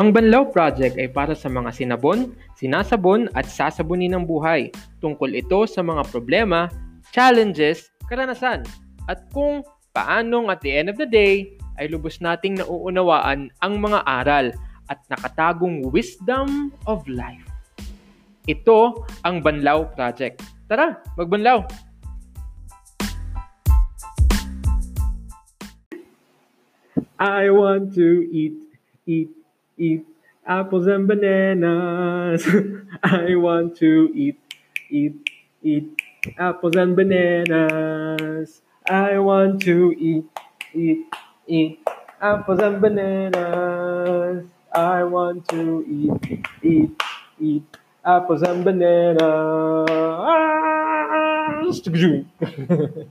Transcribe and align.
Ang 0.00 0.16
Banlaw 0.16 0.48
Project 0.48 0.96
ay 0.96 1.12
para 1.12 1.36
sa 1.36 1.52
mga 1.52 1.76
sinabon, 1.76 2.32
sinasabon 2.56 3.28
at 3.36 3.44
sasabunin 3.44 4.16
ng 4.16 4.24
buhay. 4.24 4.72
Tungkol 4.96 5.36
ito 5.36 5.68
sa 5.68 5.84
mga 5.84 6.08
problema, 6.08 6.72
challenges, 7.12 7.92
karanasan, 8.08 8.64
at 9.12 9.28
kung 9.28 9.60
paanong 9.92 10.48
at 10.48 10.64
the 10.64 10.72
end 10.72 10.88
of 10.88 10.96
the 10.96 11.04
day 11.04 11.52
ay 11.76 11.92
lubos 11.92 12.16
nating 12.24 12.56
nauunawaan 12.56 13.52
ang 13.60 13.76
mga 13.76 14.00
aral 14.08 14.48
at 14.88 15.04
nakatagong 15.12 15.84
wisdom 15.92 16.72
of 16.88 17.04
life. 17.04 17.44
Ito 18.48 19.04
ang 19.28 19.44
Banlaw 19.44 19.92
Project. 19.92 20.40
Tara, 20.64 20.96
magbanlaw! 21.20 21.68
I 27.20 27.52
want 27.52 27.92
to 28.00 28.24
eat, 28.32 28.56
eat, 29.04 29.39
eat 29.80 30.06
apples 30.46 30.86
and 30.86 31.08
bananas. 31.08 32.46
I 33.02 33.34
want 33.36 33.76
to 33.78 34.12
eat, 34.14 34.38
eat, 34.90 35.16
eat 35.62 36.02
apples 36.38 36.76
and 36.76 36.94
bananas. 36.94 38.60
I 38.88 39.18
want 39.18 39.62
to 39.62 39.92
eat, 39.98 40.26
eat, 40.74 41.06
eat 41.46 41.80
apples 42.20 42.60
and 42.60 42.80
bananas. 42.80 44.46
I 44.72 45.02
want 45.04 45.48
to 45.48 45.84
eat, 45.88 46.42
eat, 46.62 47.02
eat 47.40 47.64
apples 48.04 48.42
and 48.42 48.64
bananas. 48.64 49.90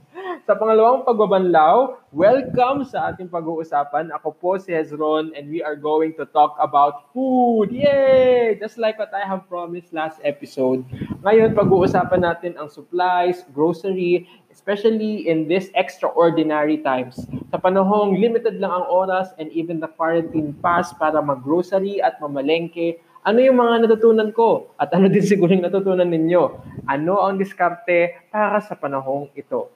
Sa 0.48 0.56
pangalawang 0.56 1.04
pagbabanlaw, 1.04 2.00
welcome 2.16 2.80
sa 2.88 3.12
ating 3.12 3.28
pag-uusapan. 3.28 4.08
Ako 4.16 4.32
po 4.32 4.56
si 4.56 4.72
Hezron 4.72 5.36
and 5.36 5.52
we 5.52 5.60
are 5.60 5.76
going 5.76 6.16
to 6.16 6.24
talk 6.32 6.56
about 6.56 7.12
food. 7.12 7.68
Yay! 7.68 8.56
Just 8.56 8.80
like 8.80 8.96
what 8.96 9.12
I 9.12 9.28
have 9.28 9.44
promised 9.52 9.92
last 9.92 10.16
episode. 10.24 10.88
Ngayon, 11.20 11.52
pag-uusapan 11.52 12.24
natin 12.24 12.56
ang 12.56 12.72
supplies, 12.72 13.44
grocery, 13.52 14.24
especially 14.48 15.28
in 15.28 15.44
this 15.44 15.68
extraordinary 15.76 16.80
times. 16.80 17.20
Sa 17.52 17.60
panahong 17.60 18.16
limited 18.16 18.56
lang 18.56 18.72
ang 18.72 18.88
oras 18.88 19.36
and 19.36 19.52
even 19.52 19.76
the 19.76 19.92
quarantine 19.92 20.56
pass 20.64 20.88
para 20.96 21.20
mag-grocery 21.20 22.00
at 22.00 22.16
mamalengke, 22.16 22.96
ano 23.20 23.38
yung 23.40 23.58
mga 23.60 23.84
natutunan 23.84 24.30
ko? 24.32 24.72
At 24.80 24.92
ano 24.96 25.12
din 25.12 25.24
siguro 25.24 25.52
yung 25.52 25.64
natutunan 25.64 26.08
ninyo? 26.08 26.42
Ano 26.88 27.20
ang 27.20 27.36
diskarte 27.36 28.28
para 28.32 28.60
sa 28.64 28.72
panahong 28.76 29.28
ito? 29.36 29.68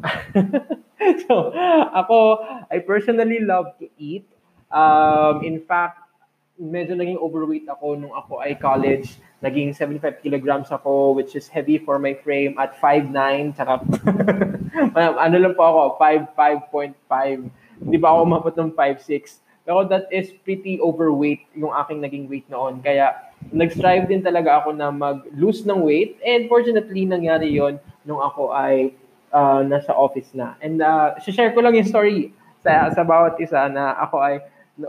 so, 1.24 1.52
ako, 1.96 2.44
I 2.68 2.84
personally 2.84 3.40
love 3.40 3.72
to 3.80 3.88
eat. 3.96 4.28
Um, 4.68 5.40
in 5.40 5.64
fact, 5.64 6.04
medyo 6.60 6.92
naging 6.92 7.16
overweight 7.16 7.64
ako 7.64 7.96
nung 7.96 8.12
ako 8.12 8.44
ay 8.44 8.60
college. 8.60 9.16
Naging 9.40 9.72
75 9.72 10.20
kilograms 10.20 10.68
ako, 10.68 11.16
which 11.16 11.32
is 11.32 11.48
heavy 11.48 11.80
for 11.80 11.96
my 11.96 12.12
frame 12.20 12.60
at 12.60 12.76
5'9". 12.76 13.56
Tsaka, 13.56 13.80
ano 15.24 15.36
lang 15.40 15.56
po 15.56 15.64
ako, 15.64 15.80
5, 15.96 16.36
5.5. 16.68 17.88
Hindi 17.88 17.96
ba 17.96 18.12
ako 18.12 18.18
umabot 18.20 18.52
ng 18.52 18.76
5'6". 18.76 19.40
Pero 19.64 19.84
that 19.86 20.08
is 20.08 20.32
pretty 20.42 20.80
overweight 20.80 21.44
yung 21.52 21.70
aking 21.84 22.00
naging 22.00 22.26
weight 22.26 22.48
noon. 22.48 22.80
Kaya, 22.80 23.30
nag-strive 23.48 24.04
din 24.04 24.20
talaga 24.20 24.60
ako 24.60 24.76
na 24.76 24.92
mag-lose 24.92 25.64
ng 25.64 25.80
weight. 25.80 26.20
And 26.20 26.44
fortunately, 26.52 27.08
nangyari 27.08 27.56
yon 27.56 27.80
nung 28.04 28.20
ako 28.20 28.52
ay 28.52 28.92
uh, 29.32 29.64
nasa 29.64 29.96
office 29.96 30.36
na. 30.36 30.60
And 30.60 30.84
uh, 30.84 31.16
share 31.24 31.56
ko 31.56 31.64
lang 31.64 31.76
yung 31.76 31.88
story 31.88 32.36
sa, 32.60 32.92
sa 32.92 33.02
bawat 33.02 33.40
isa 33.40 33.68
na 33.72 33.96
ako 33.96 34.16
ay 34.20 34.34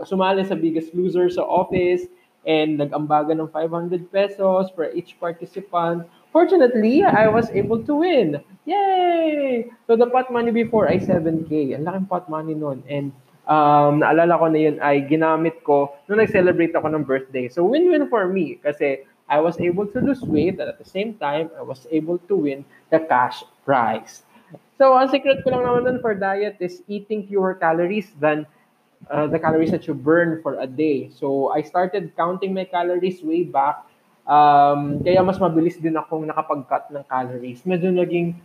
sumali 0.04 0.44
sa 0.44 0.56
Biggest 0.56 0.92
Loser 0.92 1.32
sa 1.32 1.44
office 1.44 2.04
and 2.42 2.76
nag-ambaga 2.76 3.32
ng 3.32 3.48
500 3.48 4.10
pesos 4.10 4.68
for 4.74 4.90
each 4.92 5.16
participant. 5.16 6.04
Fortunately, 6.32 7.04
I 7.04 7.28
was 7.28 7.48
able 7.52 7.80
to 7.84 8.02
win. 8.02 8.40
Yay! 8.64 9.68
So 9.86 9.94
the 9.94 10.08
pot 10.08 10.32
money 10.32 10.50
before 10.50 10.88
ay 10.88 10.98
7K. 10.98 11.76
Ang 11.76 11.84
laking 11.86 12.08
pot 12.08 12.26
money 12.26 12.56
noon. 12.56 12.82
And 12.88 13.12
um, 13.46 14.02
naalala 14.02 14.38
ko 14.38 14.46
na 14.50 14.60
yun 14.60 14.76
ay 14.78 15.04
ginamit 15.06 15.62
ko 15.66 15.94
nung 16.06 16.20
nag-celebrate 16.22 16.74
ako 16.74 16.88
ng 16.92 17.04
birthday. 17.06 17.46
So 17.48 17.66
win-win 17.66 18.06
for 18.10 18.26
me 18.28 18.58
kasi 18.62 19.06
I 19.32 19.40
was 19.40 19.56
able 19.56 19.86
to 19.96 19.98
lose 20.04 20.20
weight 20.20 20.60
and 20.60 20.68
at 20.68 20.76
the 20.76 20.84
same 20.84 21.14
time, 21.16 21.48
I 21.56 21.62
was 21.62 21.86
able 21.88 22.18
to 22.28 22.34
win 22.36 22.68
the 22.90 23.00
cash 23.00 23.40
prize. 23.64 24.22
So, 24.76 24.92
ang 24.92 25.08
secret 25.08 25.40
ko 25.40 25.56
lang 25.56 25.64
naman 25.64 25.88
dun 25.88 25.98
for 26.04 26.12
diet 26.12 26.60
is 26.60 26.84
eating 26.84 27.24
fewer 27.24 27.56
calories 27.56 28.12
than 28.20 28.44
uh, 29.08 29.24
the 29.30 29.40
calories 29.40 29.72
that 29.72 29.88
you 29.88 29.96
burn 29.96 30.44
for 30.44 30.60
a 30.60 30.68
day. 30.68 31.08
So, 31.16 31.48
I 31.48 31.64
started 31.64 32.12
counting 32.12 32.52
my 32.52 32.68
calories 32.68 33.24
way 33.24 33.48
back. 33.48 33.88
Um, 34.28 35.00
kaya 35.00 35.24
mas 35.24 35.40
mabilis 35.40 35.80
din 35.80 35.96
akong 35.96 36.28
nakapag-cut 36.28 36.92
ng 36.92 37.04
calories. 37.08 37.64
Medyo 37.64 37.88
naging 37.88 38.36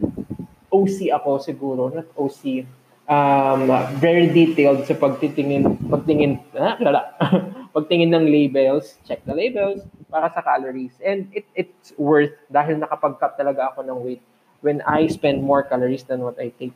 OC 0.71 1.11
ako 1.11 1.43
siguro, 1.43 1.91
not 1.91 2.07
OC. 2.15 2.63
Um, 3.07 3.71
very 4.03 4.27
detailed 4.27 4.83
sa 4.83 4.91
pagtitingin, 4.91 5.79
pagtingin, 5.87 6.43
ah, 6.59 6.75
lala, 6.75 7.15
pagtingin 7.75 8.11
ng 8.11 8.27
labels, 8.27 8.99
check 9.07 9.23
the 9.23 9.31
labels 9.31 9.79
para 10.11 10.27
sa 10.35 10.43
calories. 10.43 10.91
And 10.99 11.31
it, 11.31 11.47
it's 11.55 11.95
worth 11.95 12.35
dahil 12.51 12.83
nakapag-cut 12.83 13.39
talaga 13.39 13.71
ako 13.71 13.87
ng 13.87 13.97
weight 14.03 14.23
when 14.59 14.83
I 14.83 15.07
spend 15.07 15.39
more 15.39 15.63
calories 15.63 16.03
than 16.03 16.19
what 16.19 16.35
I 16.35 16.51
take. 16.59 16.75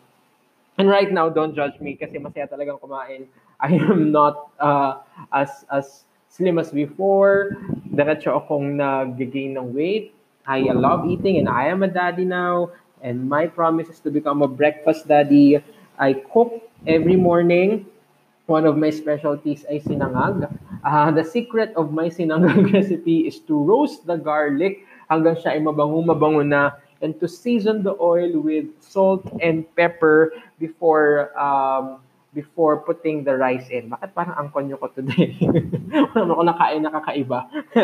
And 0.79 0.87
right 0.87 1.11
now, 1.11 1.27
don't 1.27 1.51
judge 1.51 1.75
me 1.83 1.99
kasi 1.99 2.15
masaya 2.15 2.47
talagang 2.47 2.79
kumain. 2.79 3.27
I 3.59 3.75
am 3.75 4.15
not 4.15 4.49
uh, 4.57 5.03
as 5.35 5.67
as 5.67 6.07
slim 6.31 6.57
as 6.57 6.71
before. 6.71 7.59
Diretso 7.91 8.39
akong 8.39 8.79
nag-gain 8.79 9.59
ng 9.59 9.75
weight. 9.75 10.15
I 10.47 10.63
love 10.73 11.05
eating 11.05 11.37
and 11.37 11.51
I 11.51 11.69
am 11.69 11.83
a 11.83 11.91
daddy 11.91 12.25
now. 12.25 12.71
And 13.03 13.29
my 13.29 13.45
promise 13.45 13.89
is 13.91 13.99
to 14.07 14.09
become 14.09 14.41
a 14.41 14.49
breakfast 14.49 15.11
daddy. 15.11 15.61
I 16.01 16.17
cook 16.33 16.65
every 16.89 17.15
morning. 17.15 17.85
One 18.49 18.65
of 18.65 18.75
my 18.75 18.89
specialties 18.89 19.63
ay 19.69 19.79
sinangag. 19.85 20.49
Uh, 20.81 21.13
the 21.13 21.23
secret 21.23 21.71
of 21.77 21.93
my 21.93 22.09
sinangag 22.09 22.67
recipe 22.75 23.29
is 23.29 23.37
to 23.45 23.53
roast 23.53 24.09
the 24.09 24.17
garlic 24.17 24.81
hanggang 25.07 25.37
siya 25.37 25.55
ay 25.55 25.61
mabango-mabango 25.61 26.41
na 26.41 26.75
and 27.05 27.13
to 27.21 27.29
season 27.29 27.85
the 27.85 27.93
oil 28.01 28.41
with 28.41 28.65
salt 28.81 29.23
and 29.39 29.63
pepper 29.77 30.33
before 30.57 31.31
um, 31.37 32.01
before 32.33 32.81
putting 32.81 33.23
the 33.23 33.37
rice 33.37 33.67
in. 33.69 33.93
Bakit 33.93 34.09
parang 34.17 34.35
ang 34.35 34.49
konyo 34.49 34.79
ko 34.81 34.89
today? 34.89 35.37
Wala 36.17 36.31
ako 36.33 36.43
nakain 36.47 36.81
nakakaiba. 36.81 37.39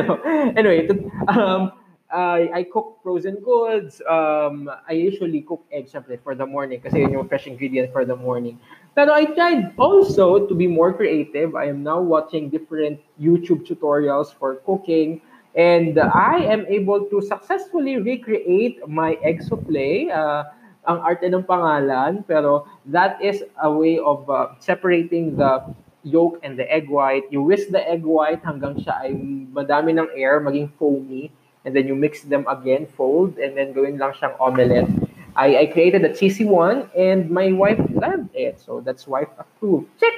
anyway, 0.59 0.88
to, 0.88 0.94
um, 1.29 1.72
I, 2.12 2.50
I 2.53 2.63
cook 2.63 3.00
frozen 3.03 3.35
goods. 3.44 4.01
Um, 4.09 4.69
I 4.88 4.94
usually 4.94 5.41
cook 5.41 5.66
eggs 5.72 5.91
syempre, 5.91 6.19
for 6.23 6.35
the 6.35 6.45
morning 6.45 6.81
kasi 6.81 7.01
yun 7.01 7.12
yung 7.12 7.28
fresh 7.28 7.47
ingredient 7.47 7.91
for 7.91 8.06
the 8.06 8.16
morning. 8.16 8.59
Pero 8.95 9.13
I 9.13 9.25
tried 9.25 9.73
also 9.78 10.47
to 10.47 10.56
be 10.56 10.67
more 10.67 10.94
creative. 10.94 11.56
I 11.56 11.66
am 11.66 11.84
now 11.84 12.01
watching 12.01 12.50
different 12.50 13.00
YouTube 13.22 13.67
tutorials 13.67 14.34
for 14.34 14.56
cooking. 14.66 15.22
And 15.56 16.00
I 16.00 16.46
am 16.46 16.66
able 16.69 17.06
to 17.09 17.22
successfully 17.22 17.97
recreate 17.97 18.81
my 18.88 19.17
egg 19.23 19.41
souffle. 19.41 20.12
Uh, 20.13 20.44
ang 20.88 21.03
arte 21.03 21.28
ng 21.28 21.44
pangalan, 21.44 22.23
pero 22.23 22.63
that 22.88 23.19
is 23.19 23.44
a 23.59 23.69
way 23.69 24.00
of 24.00 24.23
uh, 24.31 24.56
separating 24.63 25.35
the 25.35 25.59
yolk 26.07 26.40
and 26.41 26.56
the 26.56 26.63
egg 26.72 26.88
white. 26.88 27.28
You 27.29 27.44
whisk 27.44 27.69
the 27.75 27.84
egg 27.84 28.07
white 28.07 28.40
hanggang 28.40 28.79
siya 28.79 28.96
ay 29.03 29.12
madami 29.51 30.00
ng 30.00 30.07
air, 30.16 30.40
maging 30.40 30.72
foamy. 30.79 31.29
And 31.67 31.75
then 31.75 31.83
you 31.83 32.00
mix 32.00 32.23
them 32.23 32.47
again, 32.47 32.88
fold, 32.95 33.35
and 33.35 33.59
then 33.59 33.75
gawin 33.75 34.00
lang 34.00 34.16
siyang 34.16 34.39
omelette. 34.39 34.88
I, 35.35 35.57
I 35.57 35.66
created 35.67 36.07
a 36.07 36.16
cheesy 36.16 36.47
one, 36.47 36.87
and 36.96 37.28
my 37.28 37.52
wife 37.52 37.84
loved 37.91 38.31
it. 38.31 38.64
So 38.64 38.79
that's 38.79 39.03
wife 39.03 39.28
approved. 39.35 39.91
Check! 39.99 40.16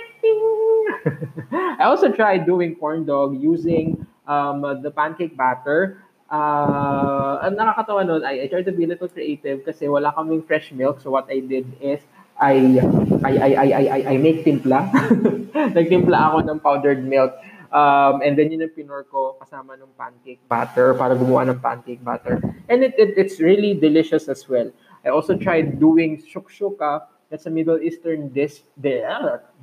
I 1.79 1.83
also 1.83 2.11
tried 2.11 2.45
doing 2.45 2.75
corn 2.75 3.05
dog 3.05 3.39
using 3.39 4.05
um, 4.27 4.61
the 4.81 4.91
pancake 4.91 5.35
batter. 5.35 6.03
Uh, 6.29 7.41
ang 7.41 7.57
nakakatawa 7.57 8.05
nun, 8.05 8.21
I, 8.21 8.45
I 8.45 8.47
tried 8.47 8.69
to 8.69 8.71
be 8.71 8.85
a 8.85 8.89
little 8.93 9.09
creative 9.09 9.65
kasi 9.65 9.89
wala 9.89 10.13
kaming 10.13 10.45
fresh 10.45 10.71
milk. 10.71 11.01
So 11.01 11.09
what 11.09 11.25
I 11.29 11.41
did 11.41 11.65
is, 11.81 11.99
I, 12.39 12.79
I, 13.25 13.31
I, 13.35 13.51
I, 13.51 13.67
I, 13.73 13.99
I, 14.13 14.17
make 14.17 14.45
timpla. 14.45 14.87
Nagtimpla 15.75 16.17
ako 16.31 16.37
ng 16.47 16.59
powdered 16.61 17.03
milk. 17.03 17.35
Um, 17.69 18.25
and 18.25 18.33
then 18.33 18.49
yun 18.49 18.65
yung 18.65 18.73
pinor 18.73 19.05
ko 19.05 19.37
kasama 19.37 19.77
ng 19.77 19.93
pancake 19.93 20.41
batter 20.49 20.97
para 20.97 21.13
gumawa 21.13 21.45
ng 21.53 21.61
pancake 21.61 22.01
batter. 22.01 22.41
And 22.65 22.81
it, 22.81 22.97
it 22.97 23.13
it's 23.13 23.37
really 23.37 23.77
delicious 23.77 24.25
as 24.25 24.49
well. 24.49 24.73
I 25.05 25.13
also 25.13 25.37
tried 25.37 25.77
doing 25.77 26.17
shukshuka. 26.17 27.05
That's 27.29 27.45
a 27.45 27.53
Middle 27.53 27.77
Eastern 27.77 28.33
dish, 28.33 28.65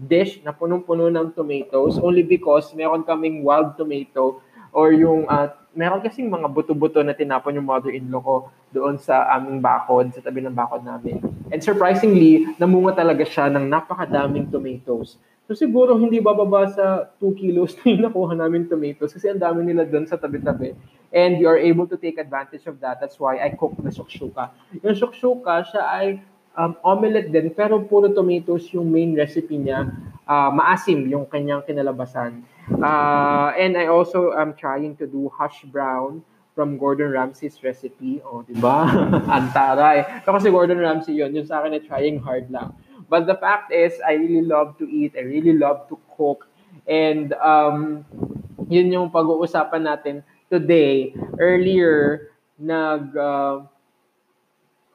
dish 0.07 0.39
na 0.47 0.55
punong-puno 0.55 1.11
ng 1.11 1.35
tomatoes 1.35 1.99
only 1.99 2.23
because 2.23 2.71
meron 2.79 3.03
kaming 3.03 3.43
wild 3.43 3.75
tomato 3.75 4.39
or 4.71 4.95
yung 4.95 5.27
uh, 5.27 5.51
meron 5.75 5.99
kasing 5.99 6.31
mga 6.31 6.47
buto-buto 6.47 7.03
na 7.03 7.11
tinapon 7.11 7.59
yung 7.59 7.67
mother-in-law 7.67 8.23
ko 8.23 8.37
doon 8.71 9.03
sa 9.03 9.29
aming 9.35 9.59
bakod, 9.59 10.15
sa 10.15 10.23
tabi 10.23 10.47
ng 10.47 10.55
bakod 10.55 10.87
namin. 10.87 11.19
And 11.53 11.59
surprisingly, 11.59 12.49
namunga 12.57 12.97
talaga 12.97 13.27
siya 13.27 13.51
ng 13.53 13.67
napakadaming 13.67 14.53
tomatoes. 14.53 15.19
So 15.47 15.55
siguro 15.55 15.95
hindi 15.95 16.19
bababa 16.19 16.67
sa 16.67 17.07
2 17.23 17.39
kilos 17.39 17.79
na 17.79 17.95
yung 17.95 18.03
nakuha 18.11 18.35
namin 18.35 18.67
tomatoes 18.67 19.15
kasi 19.15 19.31
ang 19.31 19.39
dami 19.39 19.63
nila 19.63 19.87
doon 19.87 20.03
sa 20.03 20.19
tabi-tabi. 20.19 20.75
And 21.15 21.39
you 21.39 21.47
are 21.47 21.59
able 21.59 21.87
to 21.87 21.95
take 21.95 22.19
advantage 22.19 22.67
of 22.67 22.83
that. 22.83 22.99
That's 22.99 23.23
why 23.23 23.39
I 23.39 23.55
cook 23.55 23.79
the 23.79 23.95
shakshuka. 23.95 24.51
Yung 24.83 24.99
shakshuka, 24.99 25.63
siya 25.71 25.83
ay 25.87 26.07
um, 26.59 26.75
omelette 26.83 27.31
din, 27.31 27.55
pero 27.55 27.79
puro 27.79 28.11
tomatoes 28.11 28.67
yung 28.75 28.91
main 28.91 29.15
recipe 29.15 29.55
niya. 29.55 29.87
Uh, 30.27 30.51
maasim 30.51 31.07
yung 31.07 31.31
kanyang 31.31 31.63
kinalabasan. 31.63 32.43
Uh, 32.83 33.55
and 33.55 33.79
I 33.79 33.87
also 33.87 34.35
am 34.35 34.59
trying 34.59 34.99
to 34.99 35.07
do 35.07 35.31
hash 35.39 35.63
brown 35.71 36.27
from 36.59 36.75
Gordon 36.75 37.15
Ramsay's 37.15 37.63
recipe. 37.63 38.19
O, 38.27 38.41
oh, 38.41 38.43
di 38.43 38.59
ba? 38.59 38.91
Antara 39.39 40.01
eh. 40.01 40.05
Pero 40.27 40.43
kasi 40.43 40.51
Gordon 40.51 40.83
Ramsay 40.83 41.15
yun. 41.15 41.31
Yung 41.37 41.47
sa 41.47 41.63
akin 41.63 41.79
ay 41.79 41.87
trying 41.87 42.19
hard 42.19 42.51
lang. 42.51 42.75
But 43.09 43.27
the 43.27 43.39
fact 43.39 43.73
is, 43.73 43.95
I 44.03 44.19
really 44.19 44.43
love 44.43 44.79
to 44.79 44.87
eat. 44.91 45.15
I 45.15 45.23
really 45.23 45.55
love 45.55 45.87
to 45.89 45.99
cook. 46.17 46.49
And 46.87 47.33
um, 47.39 48.05
yun 48.67 48.91
yung 48.91 49.11
pag-uusapan 49.11 49.87
natin 49.87 50.27
today. 50.51 51.15
Earlier, 51.39 52.29
nag 52.59 53.15
uh, 53.15 53.63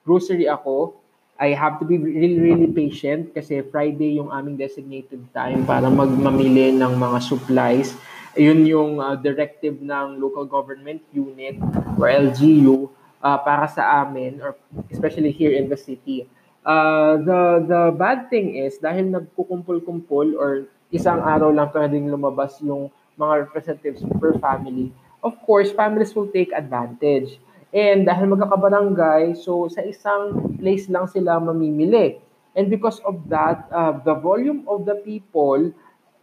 grocery 0.03 0.49
ako. 0.49 0.97
I 1.41 1.57
have 1.57 1.81
to 1.81 1.85
be 1.89 1.97
really, 1.97 2.37
really 2.37 2.69
patient 2.69 3.33
kasi 3.33 3.65
Friday 3.65 4.21
yung 4.21 4.29
aming 4.29 4.61
designated 4.61 5.25
time 5.33 5.65
para 5.65 5.89
magmamili 5.89 6.69
ng 6.77 6.93
mga 7.01 7.17
supplies. 7.17 7.97
Yun 8.37 8.61
yung 8.69 8.91
uh, 9.01 9.17
directive 9.17 9.81
ng 9.81 10.21
local 10.21 10.45
government 10.45 11.01
unit 11.09 11.57
or 11.97 12.13
LGU 12.13 12.93
uh, 13.25 13.41
para 13.41 13.65
sa 13.65 14.05
amin 14.05 14.37
or 14.37 14.53
especially 14.93 15.33
here 15.33 15.57
in 15.57 15.65
the 15.65 15.75
city. 15.75 16.29
Uh, 16.61 17.17
the 17.25 17.41
the 17.65 17.81
bad 17.97 18.29
thing 18.29 18.53
is 18.53 18.77
dahil 18.77 19.09
nagkukumpul-kumpul 19.09 20.37
or 20.37 20.69
isang 20.93 21.17
araw 21.17 21.49
lang 21.49 21.73
pwedeng 21.73 22.05
lumabas 22.05 22.61
yung 22.61 22.93
mga 23.17 23.49
representatives 23.49 24.01
per 24.21 24.37
family, 24.37 24.93
of 25.25 25.33
course, 25.45 25.73
families 25.73 26.13
will 26.13 26.29
take 26.29 26.53
advantage. 26.53 27.41
And 27.71 28.03
dahil 28.03 28.27
magkakabarangay, 28.35 29.39
so 29.39 29.71
sa 29.71 29.79
isang 29.85 30.53
place 30.59 30.91
lang 30.91 31.07
sila 31.07 31.39
mamimili. 31.39 32.19
And 32.51 32.67
because 32.67 32.99
of 33.07 33.31
that, 33.31 33.63
uh, 33.71 33.95
the 34.03 34.11
volume 34.11 34.67
of 34.67 34.83
the 34.83 34.99
people, 34.99 35.71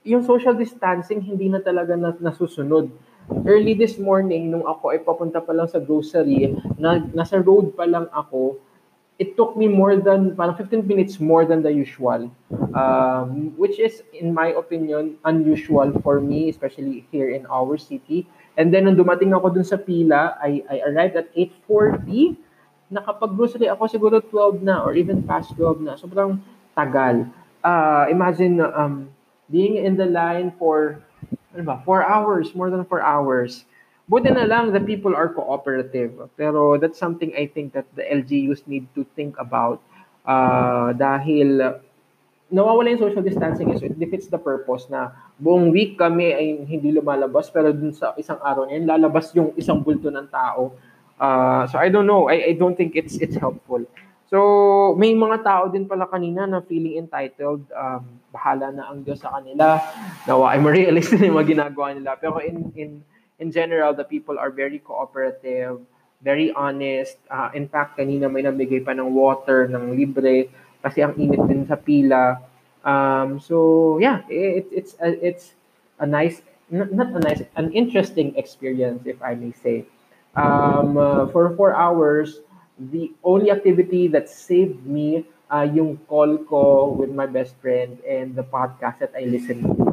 yung 0.05 0.23
social 0.29 0.52
distancing 0.52 1.25
hindi 1.25 1.49
na 1.49 1.64
talaga 1.64 1.96
na, 1.96 2.12
nasusunod. 2.20 2.93
Early 3.49 3.73
this 3.73 3.96
morning, 3.96 4.52
nung 4.52 4.69
ako 4.69 4.93
ay 4.93 5.00
papunta 5.00 5.41
pa 5.41 5.56
lang 5.56 5.69
sa 5.73 5.81
grocery, 5.81 6.52
na, 6.76 7.00
nasa 7.17 7.41
road 7.41 7.73
pa 7.73 7.88
lang 7.88 8.12
ako, 8.12 8.61
it 9.19 9.35
took 9.37 9.59
me 9.59 9.67
more 9.67 9.99
than 9.99 10.38
parang 10.38 10.55
15 10.55 10.87
minutes 10.87 11.19
more 11.19 11.44
than 11.44 11.62
the 11.62 11.75
usual. 11.75 12.31
Um, 12.73 13.53
which 13.59 13.79
is 13.82 14.03
in 14.15 14.32
my 14.32 14.55
opinion 14.55 15.19
unusual 15.26 15.91
for 16.00 16.23
me 16.23 16.49
especially 16.49 17.05
here 17.11 17.31
in 17.35 17.44
our 17.50 17.76
city. 17.76 18.31
And 18.55 18.70
then 18.70 18.87
nung 18.87 18.94
dumating 18.94 19.35
ako 19.35 19.50
dun 19.50 19.67
sa 19.67 19.76
pila 19.76 20.38
I, 20.38 20.62
I 20.70 20.76
arrived 20.87 21.19
at 21.19 21.35
8.40 21.35 22.38
nakapag-grocery 22.88 23.69
ako 23.69 23.85
siguro 23.85 24.17
12 24.23 24.65
na 24.65 24.81
or 24.81 24.97
even 24.97 25.20
past 25.26 25.53
12 25.59 25.85
na. 25.85 25.93
Sobrang 25.99 26.41
tagal. 26.73 27.29
Uh, 27.61 28.06
imagine 28.09 28.62
um, 28.62 29.11
being 29.50 29.76
in 29.76 29.99
the 29.99 30.06
line 30.06 30.55
for 30.56 31.03
ano 31.53 31.62
ba, 31.67 31.76
4 31.82 32.06
hours 32.06 32.55
more 32.55 32.70
than 32.70 32.87
4 32.87 33.03
hours 33.03 33.68
Buti 34.08 34.32
na 34.32 34.49
lang 34.49 34.72
the 34.72 34.81
people 34.81 35.12
are 35.12 35.28
cooperative. 35.28 36.16
Pero 36.40 36.81
that's 36.81 36.96
something 36.96 37.31
I 37.37 37.44
think 37.44 37.76
that 37.76 37.84
the 37.93 38.08
LGUs 38.08 38.64
need 38.64 38.88
to 38.96 39.05
think 39.12 39.37
about 39.37 39.84
uh, 40.25 40.96
dahil 40.96 41.81
nawawala 42.49 42.96
yung 42.96 43.05
social 43.05 43.20
distancing 43.20 43.69
so 43.76 43.84
it 43.84 44.00
defeats 44.00 44.32
the 44.32 44.40
purpose 44.40 44.88
na 44.88 45.12
buong 45.37 45.69
week 45.69 46.00
kami 46.00 46.32
ay 46.32 46.46
hindi 46.64 46.96
lumalabas 46.96 47.52
pero 47.52 47.69
dun 47.76 47.93
sa 47.93 48.16
isang 48.16 48.40
araw 48.40 48.64
na 48.64 48.96
lalabas 48.96 49.37
yung 49.37 49.52
isang 49.60 49.84
bulto 49.84 50.08
ng 50.08 50.28
tao. 50.32 50.72
Uh, 51.20 51.69
so 51.69 51.76
I 51.76 51.93
don't 51.93 52.08
know. 52.08 52.32
I, 52.32 52.49
I 52.49 52.52
don't 52.56 52.78
think 52.78 52.96
it's 52.96 53.20
it's 53.20 53.37
helpful. 53.37 53.84
So 54.28 54.96
may 54.96 55.12
mga 55.12 55.44
tao 55.44 55.69
din 55.69 55.84
pala 55.84 56.08
kanina 56.08 56.49
na 56.49 56.64
feeling 56.64 57.00
entitled. 57.00 57.64
Um, 57.72 58.20
bahala 58.32 58.72
na 58.72 58.93
ang 58.93 59.05
Diyos 59.05 59.20
sa 59.20 59.32
kanila. 59.40 59.81
Nawa, 60.28 60.52
I'm 60.52 60.69
realist 60.69 61.16
na 61.16 61.25
yung 61.28 61.37
mga 61.40 61.49
ginagawa 61.56 61.96
nila. 61.96 62.16
Pero 62.20 62.40
in, 62.44 62.70
in 62.76 62.90
in 63.38 63.52
general, 63.52 63.94
the 63.94 64.05
people 64.05 64.38
are 64.38 64.50
very 64.50 64.79
cooperative, 64.79 65.81
very 66.23 66.52
honest. 66.52 67.17
Uh, 67.31 67.50
in 67.55 67.69
fact, 67.69 67.99
kanina 67.99 68.31
may 68.31 68.43
nabigay 68.43 68.85
pa 68.85 68.93
ng 68.93 69.14
water, 69.14 69.70
ng 69.70 69.94
libre, 69.94 70.50
kasi 70.82 71.02
ang 71.02 71.14
init 71.14 71.38
din 71.46 71.67
sa 71.67 71.79
pila. 71.79 72.43
Um, 72.82 73.38
so, 73.38 73.99
yeah, 73.99 74.23
it, 74.29 74.67
it's, 74.70 74.94
a, 74.99 75.14
it's 75.23 75.55
a 75.99 76.06
nice, 76.06 76.43
not, 76.70 77.14
a 77.14 77.20
nice, 77.23 77.43
an 77.56 77.73
interesting 77.73 78.35
experience, 78.37 79.06
if 79.06 79.23
I 79.23 79.35
may 79.35 79.52
say. 79.52 79.87
Um, 80.34 80.99
uh, 80.99 81.26
for 81.34 81.50
four 81.56 81.75
hours, 81.75 82.38
the 82.79 83.11
only 83.25 83.50
activity 83.50 84.06
that 84.08 84.29
saved 84.29 84.87
me 84.87 85.26
uh, 85.50 85.67
yung 85.67 85.99
call 86.06 86.38
ko 86.46 86.94
with 86.94 87.11
my 87.11 87.26
best 87.26 87.56
friend 87.58 87.99
and 88.06 88.37
the 88.37 88.44
podcast 88.44 88.99
that 89.00 89.12
I 89.19 89.26
listen 89.26 89.62
to. 89.62 89.88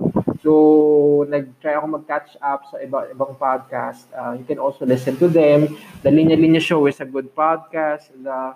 So, 0.45 1.25
nag-try 1.25 1.73
ako 1.73 1.97
mag-catch 1.97 2.37
up 2.37 2.69
sa 2.69 2.77
iba, 2.77 3.09
ibang 3.09 3.33
podcast. 3.33 4.05
Uh, 4.13 4.37
you 4.37 4.45
can 4.45 4.61
also 4.61 4.85
listen 4.85 5.17
to 5.17 5.25
them. 5.25 5.73
The 6.05 6.13
Linya 6.13 6.37
Linya 6.37 6.61
Show 6.61 6.85
is 6.85 7.01
a 7.01 7.07
good 7.09 7.33
podcast. 7.33 8.13
The 8.13 8.53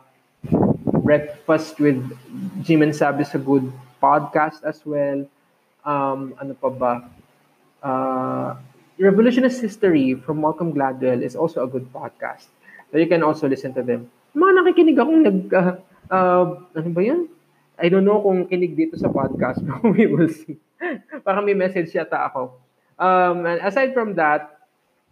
Breakfast 1.01 1.81
with 1.81 1.97
Jim 2.61 2.85
and 2.85 2.93
Sab 2.93 3.17
is 3.17 3.33
a 3.33 3.41
good 3.41 3.65
podcast 3.97 4.61
as 4.61 4.85
well. 4.85 5.25
Um, 5.81 6.37
ano 6.37 6.53
pa 6.53 6.69
ba? 6.69 6.93
Uh, 7.81 8.53
Revolutionist 9.01 9.57
History 9.57 10.13
from 10.13 10.45
Malcolm 10.45 10.77
Gladwell 10.77 11.25
is 11.25 11.33
also 11.33 11.65
a 11.65 11.69
good 11.73 11.89
podcast. 11.89 12.53
So 12.93 13.01
you 13.01 13.09
can 13.09 13.25
also 13.25 13.49
listen 13.49 13.73
to 13.73 13.81
them. 13.81 14.13
Mga 14.37 14.61
nakikinig 14.61 14.97
akong 15.01 15.25
nag... 15.25 15.37
Uh, 15.49 15.73
uh, 16.13 16.45
ano 16.69 16.89
ba 16.93 17.01
yun? 17.01 17.25
I 17.79 17.87
don't 17.87 18.03
know 18.03 18.19
kung 18.19 18.45
kinig 18.51 18.75
dito 18.75 18.99
sa 18.99 19.07
podcast, 19.07 19.63
but 19.63 19.79
we 19.95 20.05
will 20.05 20.27
see. 20.27 20.59
Parang 21.23 21.47
may 21.47 21.55
message 21.55 21.95
yata 21.95 22.27
ako. 22.27 22.59
Um, 22.99 23.47
and 23.47 23.63
aside 23.63 23.95
from 23.95 24.13
that, 24.19 24.59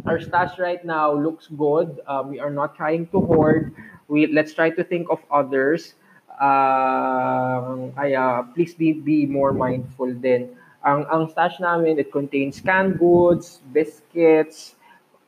our 0.06 0.20
stash 0.20 0.60
right 0.60 0.84
now 0.84 1.16
looks 1.16 1.48
good. 1.48 2.00
Um, 2.08 2.30
we 2.30 2.40
are 2.40 2.52
not 2.52 2.76
trying 2.76 3.08
to 3.16 3.24
hoard. 3.24 3.72
We 4.08 4.28
let's 4.28 4.54
try 4.54 4.70
to 4.70 4.84
think 4.84 5.08
of 5.10 5.24
others. 5.32 5.96
Uh, 6.38 7.90
kaya 7.98 8.46
please 8.54 8.76
be 8.76 8.94
be 8.94 9.26
more 9.26 9.56
mindful 9.56 10.12
din. 10.14 10.54
Ang 10.86 11.08
ang 11.10 11.32
stash 11.32 11.58
namin 11.64 11.98
it 11.98 12.12
contains 12.12 12.60
canned 12.62 13.00
goods, 13.00 13.64
biscuits. 13.72 14.76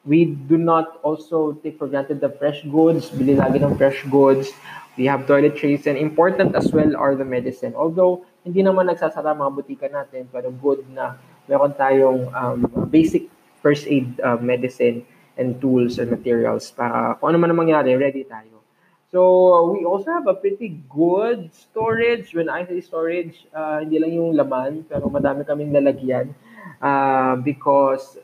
We 0.08 0.32
do 0.48 0.56
not 0.56 1.00
also 1.04 1.60
take 1.60 1.80
for 1.80 1.88
granted 1.88 2.24
the 2.24 2.32
fresh 2.32 2.64
goods. 2.64 3.12
Bili 3.12 3.36
lagi 3.36 3.60
ng 3.60 3.76
fresh 3.76 4.04
goods. 4.08 4.52
We 5.00 5.08
have 5.08 5.24
toiletries 5.24 5.88
and 5.88 5.96
important 5.96 6.60
as 6.60 6.76
well 6.76 6.92
are 7.00 7.16
the 7.16 7.24
medicine. 7.24 7.72
Although 7.72 8.28
hindi 8.44 8.68
naman 8.68 8.92
nagsasara 8.92 9.32
mga 9.32 9.52
butika 9.56 9.88
natin, 9.88 10.28
pero 10.28 10.52
good 10.52 10.84
na 10.92 11.16
meron 11.48 11.72
tayong 11.72 12.28
um, 12.36 12.68
basic 12.92 13.32
first 13.64 13.88
aid 13.88 14.12
uh, 14.20 14.36
medicine 14.44 15.08
and 15.40 15.56
tools 15.64 16.04
and 16.04 16.12
materials 16.12 16.68
para 16.76 17.16
kung 17.16 17.32
ano 17.32 17.40
man 17.40 17.56
ang 17.56 17.64
mangyari, 17.64 17.96
ready 17.96 18.28
tayo. 18.28 18.60
So, 19.10 19.72
we 19.74 19.88
also 19.88 20.12
have 20.12 20.28
a 20.28 20.38
pretty 20.38 20.84
good 20.92 21.50
storage. 21.56 22.36
When 22.36 22.52
I 22.52 22.68
say 22.68 22.84
storage, 22.84 23.48
uh, 23.56 23.82
hindi 23.82 23.98
lang 23.98 24.14
yung 24.14 24.38
laman, 24.38 24.86
pero 24.86 25.10
madami 25.10 25.48
kaming 25.48 25.74
lalagyan 25.74 26.36
uh, 26.84 27.40
because 27.42 28.20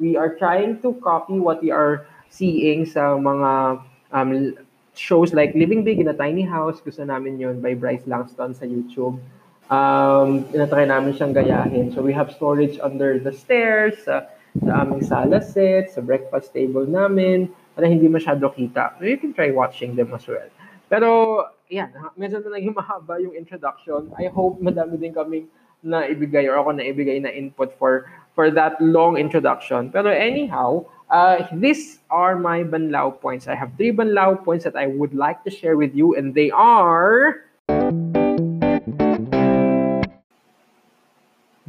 we 0.00 0.16
are 0.16 0.34
trying 0.34 0.80
to 0.80 0.96
copy 1.04 1.38
what 1.38 1.62
we 1.62 1.70
are 1.70 2.08
seeing 2.32 2.88
sa 2.88 3.14
mga 3.14 3.84
um, 4.10 4.56
shows 5.00 5.32
like 5.32 5.56
Living 5.56 5.80
Big 5.80 5.96
in 5.96 6.12
a 6.12 6.16
Tiny 6.16 6.44
House. 6.44 6.84
Gusto 6.84 7.00
namin 7.08 7.40
yon 7.40 7.64
by 7.64 7.72
Bryce 7.72 8.04
Langston 8.04 8.52
sa 8.52 8.68
YouTube 8.68 9.16
um, 9.70 10.44
inatry 10.50 10.84
namin 10.84 11.14
siyang 11.14 11.32
gayahin. 11.32 11.94
So 11.94 12.02
we 12.02 12.12
have 12.12 12.34
storage 12.34 12.76
under 12.82 13.16
the 13.16 13.32
stairs, 13.32 13.96
sa, 14.04 14.26
sa 14.66 14.82
aming 14.84 15.06
sala 15.06 15.40
set, 15.40 15.94
sa 15.94 16.02
breakfast 16.02 16.52
table 16.52 16.84
namin, 16.84 17.48
para 17.72 17.86
hindi 17.86 18.10
masyado 18.10 18.50
kita. 18.50 18.98
You 19.00 19.16
can 19.16 19.32
try 19.32 19.54
watching 19.54 19.94
them 19.94 20.12
as 20.12 20.26
well. 20.26 20.50
Pero, 20.90 21.08
yan, 21.70 21.94
medyo 22.18 22.42
na 22.42 22.58
naging 22.58 22.74
mahaba 22.82 23.22
yung 23.22 23.32
introduction. 23.38 24.10
I 24.18 24.26
hope 24.28 24.58
madami 24.58 24.98
din 24.98 25.14
kaming 25.14 25.46
na 25.80 26.04
ibigay 26.04 26.44
or 26.44 26.60
ako 26.60 26.76
na 26.76 26.84
ibigay 26.84 27.24
na 27.24 27.32
input 27.32 27.72
for 27.80 28.04
for 28.36 28.52
that 28.52 28.76
long 28.84 29.16
introduction. 29.16 29.88
Pero 29.88 30.12
anyhow, 30.12 30.84
uh, 31.10 31.46
these 31.52 31.98
are 32.10 32.38
my 32.38 32.62
banlaw 32.62 33.10
points. 33.20 33.48
I 33.48 33.54
have 33.54 33.74
three 33.76 33.92
banlaw 33.92 34.42
points 34.44 34.64
that 34.64 34.76
I 34.76 34.86
would 34.86 35.14
like 35.14 35.44
to 35.44 35.50
share 35.50 35.76
with 35.76 35.94
you 35.94 36.14
and 36.14 36.34
they 36.34 36.50
are... 36.50 37.44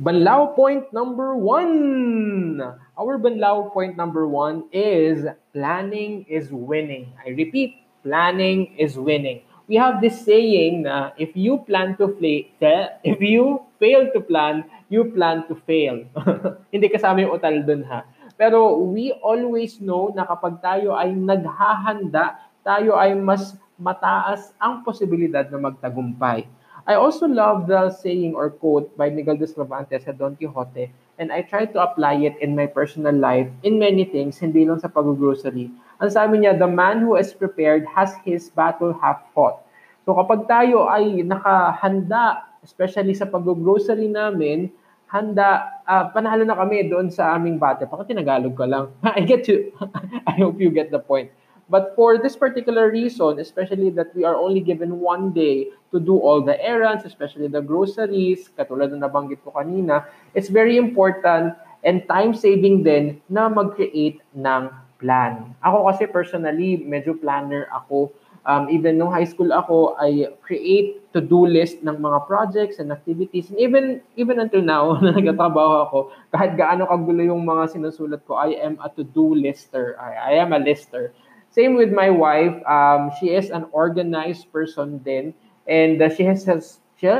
Banlao 0.01 0.55
point 0.55 0.91
number 0.93 1.35
one. 1.35 2.57
Our 2.97 3.19
Banlao 3.19 3.71
point 3.71 3.97
number 3.97 4.25
one 4.27 4.65
is 4.73 5.27
planning 5.53 6.25
is 6.25 6.49
winning. 6.49 7.13
I 7.23 7.29
repeat, 7.37 7.77
planning 8.01 8.73
is 8.81 8.97
winning. 8.97 9.41
we 9.71 9.79
have 9.79 10.03
this 10.03 10.19
saying 10.27 10.83
na 10.83 11.15
if 11.15 11.31
you 11.31 11.63
plan 11.63 11.95
to 11.95 12.11
fail, 12.19 12.91
if 13.07 13.23
you 13.23 13.63
fail 13.79 14.03
to 14.11 14.19
plan, 14.19 14.67
you 14.91 15.07
plan 15.15 15.47
to 15.47 15.55
fail. 15.63 16.03
Hindi 16.75 16.91
kasama 16.91 17.23
yung 17.23 17.39
utal 17.39 17.63
dun 17.63 17.87
ha. 17.87 18.03
Pero 18.41 18.73
we 18.73 19.13
always 19.21 19.77
know 19.77 20.09
na 20.17 20.25
kapag 20.25 20.57
tayo 20.65 20.97
ay 20.97 21.13
naghahanda, 21.13 22.41
tayo 22.65 22.97
ay 22.97 23.13
mas 23.13 23.53
mataas 23.77 24.49
ang 24.57 24.81
posibilidad 24.81 25.45
na 25.45 25.61
magtagumpay. 25.61 26.49
I 26.89 26.97
also 26.97 27.29
love 27.29 27.69
the 27.69 27.93
saying 27.93 28.33
or 28.33 28.49
quote 28.49 28.89
by 28.97 29.13
Miguel 29.13 29.37
de 29.37 29.45
Cervantes 29.45 30.09
sa 30.09 30.17
Don 30.17 30.33
Quixote 30.33 30.89
and 31.21 31.29
I 31.29 31.45
try 31.45 31.69
to 31.69 31.77
apply 31.85 32.17
it 32.25 32.33
in 32.41 32.57
my 32.57 32.65
personal 32.65 33.13
life 33.13 33.45
in 33.61 33.77
many 33.77 34.09
things, 34.09 34.41
hindi 34.41 34.65
lang 34.65 34.81
sa 34.81 34.89
pag-grocery. 34.89 35.69
Ang 36.01 36.09
sabi 36.09 36.41
niya, 36.41 36.57
the 36.57 36.65
man 36.65 37.05
who 37.05 37.21
is 37.21 37.37
prepared 37.37 37.85
has 37.93 38.17
his 38.25 38.49
battle 38.49 38.97
half 38.97 39.21
fought. 39.37 39.61
So 40.01 40.17
kapag 40.17 40.49
tayo 40.49 40.89
ay 40.89 41.21
nakahanda, 41.21 42.49
especially 42.65 43.13
sa 43.13 43.29
pag-grocery 43.29 44.09
namin, 44.09 44.73
handa, 45.11 45.83
uh, 45.83 46.07
panalo 46.15 46.47
na 46.47 46.55
kami 46.55 46.87
doon 46.87 47.11
sa 47.11 47.35
aming 47.35 47.59
battle. 47.59 47.91
Bakit 47.91 48.15
tinagalog 48.15 48.55
ko 48.55 48.63
lang? 48.63 48.85
I 49.03 49.21
get 49.27 49.43
you. 49.51 49.75
I 50.31 50.39
hope 50.39 50.55
you 50.63 50.71
get 50.71 50.87
the 50.87 51.03
point. 51.03 51.35
But 51.71 51.95
for 51.95 52.19
this 52.19 52.35
particular 52.35 52.91
reason, 52.91 53.39
especially 53.39 53.91
that 53.95 54.11
we 54.11 54.27
are 54.27 54.35
only 54.35 54.59
given 54.59 54.99
one 54.99 55.31
day 55.31 55.71
to 55.91 56.03
do 56.03 56.19
all 56.19 56.43
the 56.43 56.59
errands, 56.59 57.07
especially 57.07 57.47
the 57.47 57.63
groceries, 57.63 58.51
katulad 58.55 58.91
na 58.91 59.07
nabanggit 59.07 59.39
ko 59.43 59.55
kanina, 59.55 60.03
it's 60.35 60.51
very 60.51 60.75
important 60.75 61.55
and 61.83 62.03
time-saving 62.11 62.83
din 62.83 63.23
na 63.31 63.47
mag-create 63.47 64.19
ng 64.35 64.67
plan. 64.99 65.55
Ako 65.63 65.87
kasi 65.91 66.11
personally, 66.11 66.75
medyo 66.83 67.15
planner 67.15 67.71
ako. 67.71 68.11
Um, 68.41 68.69
even 68.73 68.97
nung 68.97 69.13
high 69.13 69.29
school 69.29 69.53
ako, 69.53 69.93
I 70.01 70.33
create 70.41 71.13
to-do 71.13 71.45
list 71.45 71.85
ng 71.85 72.01
mga 72.01 72.25
projects 72.25 72.81
and 72.81 72.89
activities. 72.89 73.53
And 73.53 73.59
even 73.61 74.01
even 74.17 74.41
until 74.41 74.65
now, 74.65 74.95
na 75.03 75.13
nagtatrabaho 75.13 75.75
ako, 75.85 75.97
kahit 76.33 76.57
gaano 76.57 76.89
kagulo 76.89 77.21
yung 77.21 77.45
mga 77.45 77.77
sinusulat 77.77 78.25
ko, 78.25 78.41
I 78.41 78.57
am 78.57 78.81
a 78.81 78.89
to-do 78.89 79.37
lister. 79.37 79.93
I, 80.01 80.33
I 80.33 80.41
am 80.41 80.53
a 80.53 80.59
lister. 80.59 81.13
Same 81.51 81.75
with 81.75 81.91
my 81.91 82.09
wife. 82.09 82.55
Um, 82.63 83.11
she 83.19 83.35
is 83.35 83.51
an 83.51 83.67
organized 83.75 84.49
person 84.49 85.03
then, 85.03 85.35
and 85.67 86.01
uh, 86.01 86.07
she 86.09 86.23
has, 86.23 86.47
has 86.47 86.79
she, 86.95 87.11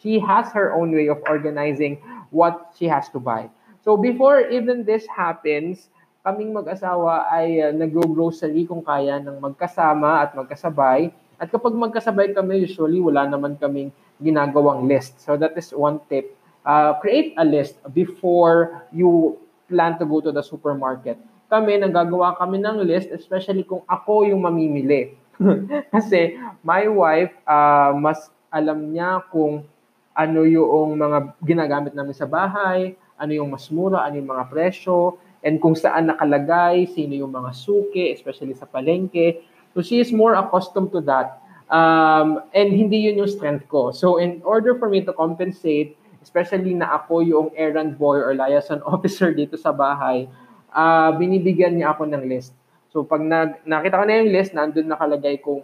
she 0.00 0.18
has 0.18 0.48
her 0.56 0.72
own 0.72 0.90
way 0.96 1.12
of 1.12 1.20
organizing 1.28 2.00
what 2.30 2.72
she 2.78 2.86
has 2.86 3.08
to 3.10 3.20
buy. 3.20 3.50
So 3.84 3.96
before 3.96 4.48
even 4.48 4.84
this 4.84 5.06
happens, 5.06 5.88
kaming 6.28 6.52
mag-asawa 6.52 7.32
ay 7.32 7.64
uh, 7.64 7.72
nag-grocery 7.72 8.68
kung 8.68 8.84
kaya 8.84 9.16
ng 9.16 9.40
magkasama 9.40 10.28
at 10.28 10.36
magkasabay. 10.36 11.08
At 11.40 11.48
kapag 11.48 11.72
magkasabay 11.72 12.36
kami, 12.36 12.68
usually 12.68 13.00
wala 13.00 13.24
naman 13.24 13.56
kaming 13.56 13.88
ginagawang 14.20 14.84
list. 14.84 15.16
So 15.24 15.40
that 15.40 15.56
is 15.56 15.72
one 15.72 16.04
tip. 16.12 16.36
Uh, 16.68 17.00
create 17.00 17.32
a 17.40 17.44
list 17.48 17.80
before 17.96 18.84
you 18.92 19.40
plan 19.72 19.96
to 19.96 20.04
go 20.04 20.20
to 20.20 20.28
the 20.28 20.44
supermarket 20.44 21.16
kami, 21.48 21.80
nagagawa 21.80 22.36
kami 22.36 22.60
ng 22.60 22.84
list, 22.84 23.08
especially 23.08 23.64
kung 23.64 23.80
ako 23.88 24.28
yung 24.28 24.44
mamimili. 24.44 25.16
Kasi 25.94 26.36
my 26.60 26.84
wife, 26.92 27.32
uh, 27.48 27.96
mas 27.96 28.28
alam 28.52 28.92
niya 28.92 29.24
kung 29.32 29.64
ano 30.12 30.40
yung 30.44 31.00
mga 31.00 31.32
ginagamit 31.40 31.96
namin 31.96 32.12
sa 32.12 32.28
bahay, 32.28 32.92
ano 33.16 33.32
yung 33.32 33.48
mas 33.48 33.64
mura, 33.72 34.04
ano 34.04 34.20
yung 34.20 34.28
mga 34.28 34.44
presyo, 34.52 35.16
and 35.42 35.62
kung 35.62 35.78
saan 35.78 36.10
nakalagay, 36.10 36.88
sino 36.90 37.14
yung 37.14 37.30
mga 37.30 37.54
suki, 37.54 38.10
especially 38.10 38.54
sa 38.54 38.66
palengke. 38.66 39.42
So 39.74 39.82
she 39.82 40.02
is 40.02 40.10
more 40.10 40.34
accustomed 40.34 40.90
to 40.96 41.00
that. 41.06 41.38
Um, 41.68 42.40
and 42.56 42.72
hindi 42.72 43.06
yun 43.06 43.20
yung 43.20 43.30
strength 43.30 43.68
ko. 43.68 43.92
So 43.92 44.18
in 44.18 44.40
order 44.42 44.74
for 44.80 44.88
me 44.88 45.04
to 45.04 45.12
compensate, 45.12 45.94
especially 46.24 46.74
na 46.74 46.90
ako 46.98 47.22
yung 47.22 47.48
errand 47.54 48.00
boy 48.00 48.18
or 48.18 48.34
liaison 48.34 48.82
officer 48.88 49.30
dito 49.30 49.54
sa 49.54 49.70
bahay, 49.70 50.26
uh, 50.74 51.14
binibigyan 51.14 51.78
niya 51.78 51.94
ako 51.94 52.08
ng 52.08 52.24
list. 52.26 52.56
So 52.88 53.04
pag 53.04 53.22
nag, 53.22 53.62
nakita 53.68 54.00
ko 54.00 54.04
na 54.08 54.18
yung 54.24 54.32
list, 54.32 54.56
nandun 54.56 54.88
nakalagay 54.88 55.38
kung 55.44 55.62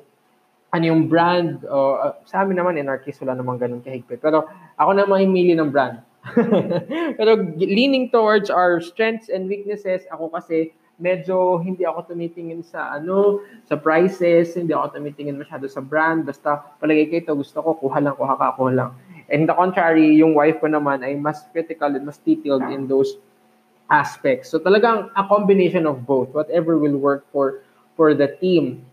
ano 0.75 0.85
yung 0.85 1.07
brand. 1.09 1.63
Uh, 1.65 2.15
sa 2.29 2.43
amin 2.43 2.59
naman, 2.59 2.77
in 2.77 2.87
our 2.91 3.01
case, 3.01 3.19
wala 3.23 3.39
namang 3.39 3.63
ganun 3.63 3.81
kahigpit. 3.81 4.21
Pero 4.21 4.45
ako 4.75 4.91
na 4.93 5.09
mahimili 5.09 5.57
ng 5.57 5.71
brand. 5.71 6.03
Pero 7.19 7.31
leaning 7.61 8.09
towards 8.09 8.49
our 8.49 8.81
strengths 8.81 9.29
and 9.29 9.49
weaknesses, 9.49 10.09
ako 10.09 10.33
kasi 10.33 10.73
medyo 10.99 11.59
hindi 11.59 11.83
ako 11.83 12.15
tumitingin 12.15 12.63
sa 12.63 12.95
ano, 12.95 13.43
sa 13.67 13.75
prices, 13.75 14.55
hindi 14.55 14.73
ako 14.73 14.99
tumitingin 14.99 15.37
masyado 15.37 15.67
sa 15.67 15.83
brand. 15.83 16.25
Basta 16.25 16.63
palagay 16.79 17.11
kayo 17.11 17.21
ito, 17.23 17.33
gusto 17.35 17.59
ko, 17.61 17.71
kuha 17.77 17.99
lang, 18.01 18.15
kuha 18.15 18.35
ka, 18.39 18.55
kuha 18.55 18.73
lang. 18.73 18.91
And 19.29 19.49
the 19.49 19.57
contrary, 19.57 20.15
yung 20.21 20.37
wife 20.37 20.61
ko 20.61 20.69
naman 20.69 21.01
ay 21.01 21.17
mas 21.17 21.45
critical 21.51 21.97
and 21.97 22.05
mas 22.05 22.21
detailed 22.21 22.65
in 22.69 22.87
those 22.87 23.17
aspects. 23.89 24.53
So 24.53 24.61
talagang 24.61 25.11
a 25.17 25.25
combination 25.27 25.89
of 25.89 26.05
both, 26.05 26.33
whatever 26.33 26.77
will 26.77 26.97
work 26.97 27.25
for 27.33 27.65
for 27.97 28.13
the 28.13 28.37
team. 28.41 28.85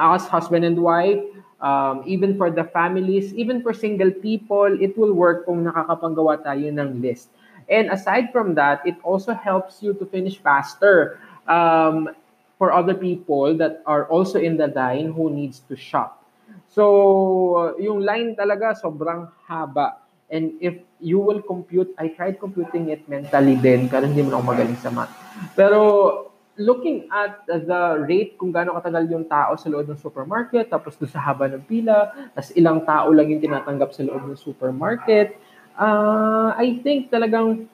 As 0.00 0.24
husband 0.24 0.64
and 0.64 0.80
wife, 0.80 1.20
um, 1.62 2.02
even 2.04 2.36
for 2.36 2.50
the 2.50 2.66
families, 2.66 3.32
even 3.32 3.62
for 3.62 3.72
single 3.72 4.10
people, 4.10 4.68
it 4.82 4.98
will 4.98 5.14
work 5.14 5.46
kung 5.46 5.64
nakakapanggawa 5.64 6.42
tayo 6.42 6.66
ng 6.68 7.00
list. 7.00 7.30
And 7.70 7.88
aside 7.88 8.34
from 8.34 8.58
that, 8.58 8.82
it 8.84 8.98
also 9.06 9.32
helps 9.32 9.80
you 9.80 9.94
to 9.96 10.04
finish 10.04 10.36
faster 10.42 11.22
um, 11.46 12.10
for 12.58 12.74
other 12.74 12.92
people 12.92 13.56
that 13.56 13.80
are 13.86 14.04
also 14.10 14.42
in 14.42 14.58
the 14.58 14.68
line 14.68 15.14
who 15.14 15.30
needs 15.30 15.62
to 15.70 15.78
shop. 15.78 16.20
So, 16.68 17.78
yung 17.78 18.02
line 18.02 18.34
talaga 18.34 18.76
sobrang 18.76 19.30
haba. 19.46 20.02
And 20.32 20.56
if 20.64 20.80
you 20.98 21.20
will 21.20 21.44
compute, 21.44 21.92
I 22.00 22.08
tried 22.08 22.40
computing 22.40 22.88
it 22.88 23.04
mentally 23.04 23.56
din, 23.60 23.86
pero 23.92 24.08
hindi 24.08 24.24
mo 24.24 24.40
ako 24.40 24.44
magaling 24.48 24.78
sa 24.80 24.88
math. 24.88 25.12
Pero 25.52 26.31
looking 26.60 27.08
at 27.08 27.44
the 27.48 28.04
rate 28.04 28.36
kung 28.36 28.52
gaano 28.52 28.76
katagal 28.76 29.08
yung 29.08 29.24
tao 29.24 29.56
sa 29.56 29.72
loob 29.72 29.88
ng 29.88 30.00
supermarket, 30.00 30.68
tapos 30.68 31.00
doon 31.00 31.08
sa 31.08 31.20
haba 31.24 31.48
ng 31.48 31.64
pila, 31.64 32.12
tapos 32.36 32.52
ilang 32.52 32.84
tao 32.84 33.08
lang 33.08 33.32
yung 33.32 33.40
tinatanggap 33.40 33.96
sa 33.96 34.04
loob 34.04 34.28
ng 34.28 34.36
supermarket, 34.36 35.32
uh, 35.80 36.52
I 36.52 36.80
think 36.84 37.08
talagang 37.08 37.64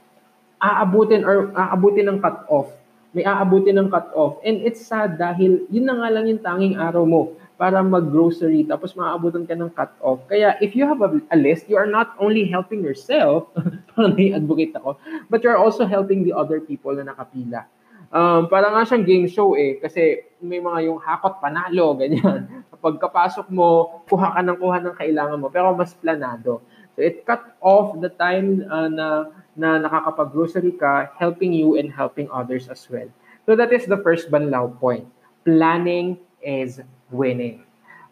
aabutin 0.63 1.27
or 1.27 1.51
aabutin 1.55 2.07
ng 2.07 2.19
cut-off. 2.23 2.71
May 3.11 3.27
aabutin 3.27 3.79
ng 3.83 3.89
cut-off. 3.91 4.39
And 4.47 4.63
it's 4.63 4.85
sad 4.85 5.19
dahil 5.19 5.67
yun 5.73 5.91
na 5.91 5.99
nga 5.99 6.09
lang 6.15 6.31
yung 6.31 6.43
tanging 6.43 6.77
araw 6.79 7.03
mo 7.03 7.35
para 7.59 7.83
mag-grocery 7.83 8.63
tapos 8.63 8.95
maaabutan 8.95 9.43
ka 9.43 9.59
ng 9.59 9.75
cut-off. 9.75 10.23
Kaya 10.31 10.55
if 10.63 10.79
you 10.79 10.87
have 10.87 11.03
a, 11.03 11.19
a 11.35 11.39
list, 11.39 11.67
you 11.67 11.75
are 11.75 11.91
not 11.91 12.15
only 12.23 12.47
helping 12.47 12.87
yourself, 12.87 13.51
parang 13.99 14.15
advocate 14.15 14.71
ako, 14.79 14.95
but 15.27 15.43
you're 15.43 15.59
also 15.59 15.83
helping 15.83 16.23
the 16.23 16.31
other 16.31 16.63
people 16.63 16.95
na 16.95 17.11
nakapila. 17.11 17.67
Um, 18.09 18.49
parang 18.49 18.73
nga 18.73 18.89
siyang 18.89 19.05
game 19.05 19.27
show 19.29 19.53
eh, 19.53 19.77
kasi 19.77 20.25
may 20.41 20.65
mga 20.65 20.89
yung 20.89 20.97
hakot 20.97 21.45
panalo, 21.45 21.93
ganyan. 22.01 22.65
Kapag 22.73 22.97
kapasok 22.97 23.53
mo, 23.53 24.01
kuha 24.09 24.33
ka 24.33 24.41
ng 24.41 24.57
kuha 24.57 24.79
ng 24.81 24.97
kailangan 24.97 25.39
mo, 25.41 25.53
pero 25.53 25.77
mas 25.77 25.93
planado. 25.93 26.65
So 26.97 27.05
it 27.05 27.23
cut 27.29 27.45
off 27.61 28.01
the 28.01 28.09
time 28.09 28.65
uh, 28.67 28.89
na, 28.89 29.29
na 29.53 29.79
nakakapag-grocery 29.85 30.81
ka, 30.81 31.13
helping 31.21 31.53
you 31.53 31.77
and 31.77 31.93
helping 31.93 32.27
others 32.33 32.67
as 32.73 32.89
well. 32.89 33.07
So 33.45 33.55
that 33.55 33.73
is 33.73 33.85
the 33.85 34.01
first 34.01 34.33
banlaw 34.33 34.73
point. 34.81 35.07
Planning 35.45 36.19
is 36.41 36.81
winning. 37.13 37.65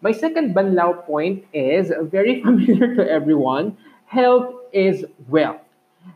My 0.05 0.12
second 0.12 0.55
banlaw 0.55 1.09
point 1.09 1.49
is 1.57 1.88
very 2.12 2.41
familiar 2.45 3.00
to 3.00 3.03
everyone. 3.09 3.81
Health 4.07 4.55
is 4.73 5.09
wealth. 5.26 5.65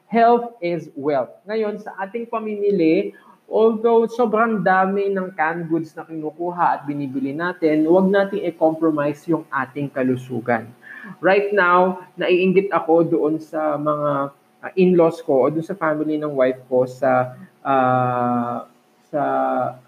Health 0.06 0.54
is 0.60 0.90
wealth. 0.94 1.30
Ngayon, 1.48 1.82
sa 1.82 1.96
ating 1.98 2.28
pamimili, 2.30 3.14
although 3.50 4.06
sobrang 4.06 4.62
dami 4.62 5.10
ng 5.10 5.34
canned 5.34 5.66
goods 5.66 5.90
na 5.98 6.06
kinukuha 6.06 6.78
at 6.78 6.80
binibili 6.86 7.34
natin, 7.34 7.82
huwag 7.82 8.06
nating 8.06 8.46
i-compromise 8.46 9.26
yung 9.26 9.42
ating 9.50 9.90
kalusugan. 9.90 10.70
Right 11.18 11.50
now, 11.50 12.06
naiinggit 12.14 12.70
ako 12.70 13.02
doon 13.02 13.42
sa 13.42 13.74
mga 13.74 14.30
uh, 14.62 14.70
in-laws 14.78 15.18
ko 15.26 15.48
o 15.48 15.50
doon 15.50 15.66
sa 15.66 15.74
family 15.74 16.14
ng 16.14 16.30
wife 16.30 16.62
ko 16.70 16.86
sa 16.86 17.34
uh, 17.66 18.70
sa 19.10 19.22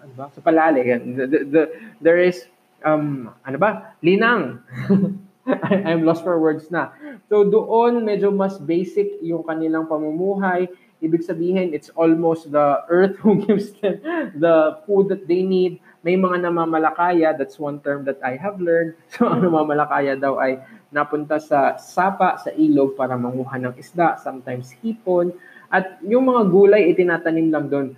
ano 0.03 0.13
ba? 0.19 0.25
sa 0.35 0.39
Palale. 0.43 0.83
The, 0.83 1.25
the, 1.25 1.39
the, 1.47 1.63
there 2.03 2.19
is 2.19 2.43
um, 2.83 3.31
ano 3.47 3.57
ba? 3.57 3.95
Linang. 4.03 4.59
I'm 5.87 6.07
lost 6.07 6.23
for 6.23 6.39
words 6.39 6.71
na. 6.71 6.95
So 7.27 7.43
doon 7.43 8.03
medyo 8.03 8.31
mas 8.31 8.59
basic 8.59 9.19
yung 9.23 9.43
kanilang 9.43 9.87
pamumuhay. 9.87 10.71
Ibig 11.03 11.27
sabihin, 11.27 11.75
it's 11.75 11.91
almost 11.99 12.49
the 12.49 12.81
earth 12.87 13.19
who 13.19 13.39
gives 13.45 13.75
them 13.83 13.99
the 14.39 14.79
food 14.87 15.11
that 15.11 15.27
they 15.27 15.43
need. 15.43 15.83
May 16.03 16.15
mga 16.15 16.47
namamalakaya, 16.47 17.35
that's 17.35 17.59
one 17.59 17.83
term 17.83 18.07
that 18.07 18.19
I 18.23 18.39
have 18.39 18.59
learned. 18.63 18.95
So 19.13 19.27
ang 19.27 19.43
namamalakaya 19.43 20.15
daw 20.15 20.39
ay 20.39 20.63
napunta 20.89 21.37
sa 21.43 21.75
sapa, 21.75 22.39
sa 22.39 22.49
ilog 22.55 22.95
para 22.95 23.19
manguha 23.19 23.59
ng 23.59 23.75
isda, 23.75 24.15
sometimes 24.23 24.71
hipon. 24.79 25.35
At 25.67 25.99
yung 26.01 26.31
mga 26.31 26.47
gulay, 26.47 26.89
itinatanim 26.95 27.51
lang 27.51 27.67
doon 27.67 27.89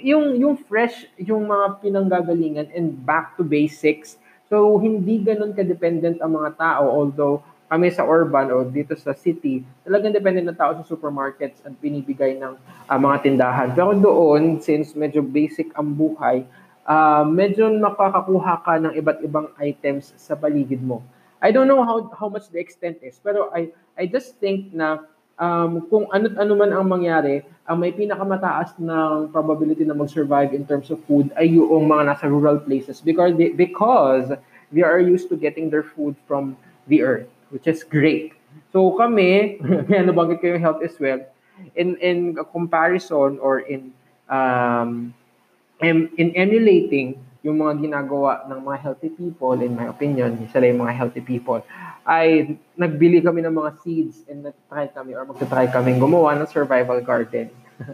yung 0.00 0.32
yung 0.40 0.56
fresh 0.56 1.04
yung 1.20 1.52
mga 1.52 1.84
pinanggagalingan 1.84 2.72
and 2.72 2.96
back 3.04 3.36
to 3.36 3.44
basics 3.44 4.16
So, 4.46 4.78
hindi 4.78 5.26
ganun 5.26 5.58
ka-dependent 5.58 6.22
ang 6.22 6.38
mga 6.38 6.54
tao, 6.54 6.86
although 6.86 7.42
kami 7.66 7.90
sa 7.90 8.06
urban 8.06 8.50
o 8.54 8.62
dito 8.62 8.94
sa 8.94 9.10
city, 9.10 9.62
talagang 9.82 10.14
dependent 10.14 10.46
ng 10.46 10.58
tao 10.58 10.74
sa 10.78 10.86
supermarkets 10.86 11.58
at 11.66 11.74
binibigay 11.82 12.38
ng 12.38 12.54
uh, 12.86 12.98
mga 12.98 13.16
tindahan. 13.26 13.68
Pero 13.74 13.94
doon, 13.98 14.62
since 14.62 14.94
medyo 14.94 15.18
basic 15.22 15.74
ang 15.74 15.90
buhay, 15.90 16.46
uh, 16.86 17.26
medyo 17.26 17.66
makakakuha 17.66 18.62
ka 18.62 18.78
ng 18.78 18.92
iba't 18.94 19.18
ibang 19.26 19.50
items 19.58 20.14
sa 20.14 20.38
paligid 20.38 20.78
mo. 20.80 21.02
I 21.42 21.52
don't 21.52 21.68
know 21.68 21.84
how 21.84 22.08
how 22.16 22.32
much 22.32 22.48
the 22.48 22.62
extent 22.62 23.02
is, 23.04 23.20
pero 23.20 23.52
I 23.52 23.68
I 23.98 24.08
just 24.08 24.40
think 24.40 24.72
na 24.72 25.04
um, 25.36 25.84
kung 25.92 26.08
ano 26.08 26.32
ano 26.32 26.52
man 26.56 26.72
ang 26.72 26.88
mangyari, 26.88 27.44
ang 27.68 27.82
may 27.82 27.92
pinakamataas 27.92 28.78
ng 28.80 29.34
probability 29.34 29.84
na 29.84 29.92
mag-survive 29.92 30.56
in 30.56 30.64
terms 30.64 30.88
of 30.88 31.02
food 31.04 31.28
ay 31.36 31.52
yung 31.52 31.86
mga 31.90 32.14
nasa 32.14 32.26
rural 32.30 32.56
places 32.62 33.04
because 33.04 33.36
they, 33.36 33.52
because 33.52 34.32
they 34.72 34.86
are 34.86 35.02
used 35.02 35.28
to 35.28 35.36
getting 35.36 35.68
their 35.68 35.84
food 35.84 36.16
from 36.24 36.56
the 36.88 37.02
earth, 37.04 37.28
which 37.50 37.66
is 37.66 37.84
great. 37.84 38.32
So 38.72 38.94
kami, 38.96 39.60
kaya 39.88 40.02
nabanggit 40.06 40.40
ko 40.40 40.56
yung 40.56 40.62
health 40.62 40.80
is 40.82 40.96
wealth, 40.98 41.26
in 41.76 41.96
in 42.00 42.36
comparison 42.52 43.40
or 43.40 43.64
in 43.64 43.92
um, 44.28 45.14
in, 45.80 46.08
in 46.16 46.32
emulating 46.36 47.20
yung 47.46 47.62
mga 47.62 47.78
ginagawa 47.78 48.42
ng 48.50 48.58
mga 48.58 48.78
healthy 48.82 49.10
people, 49.14 49.54
in 49.62 49.78
my 49.78 49.86
opinion, 49.86 50.34
sila 50.50 50.66
yung 50.66 50.82
mga 50.82 50.94
healthy 50.98 51.22
people, 51.22 51.62
ay 52.02 52.58
nagbili 52.74 53.22
kami 53.22 53.46
ng 53.46 53.54
mga 53.54 53.70
seeds 53.86 54.26
and 54.26 54.42
nag-try 54.42 54.90
kami 54.90 55.14
or 55.14 55.22
mag-try 55.22 55.70
kami 55.70 55.94
gumawa 55.94 56.34
ng 56.34 56.48
survival 56.50 56.98
garden. 56.98 57.46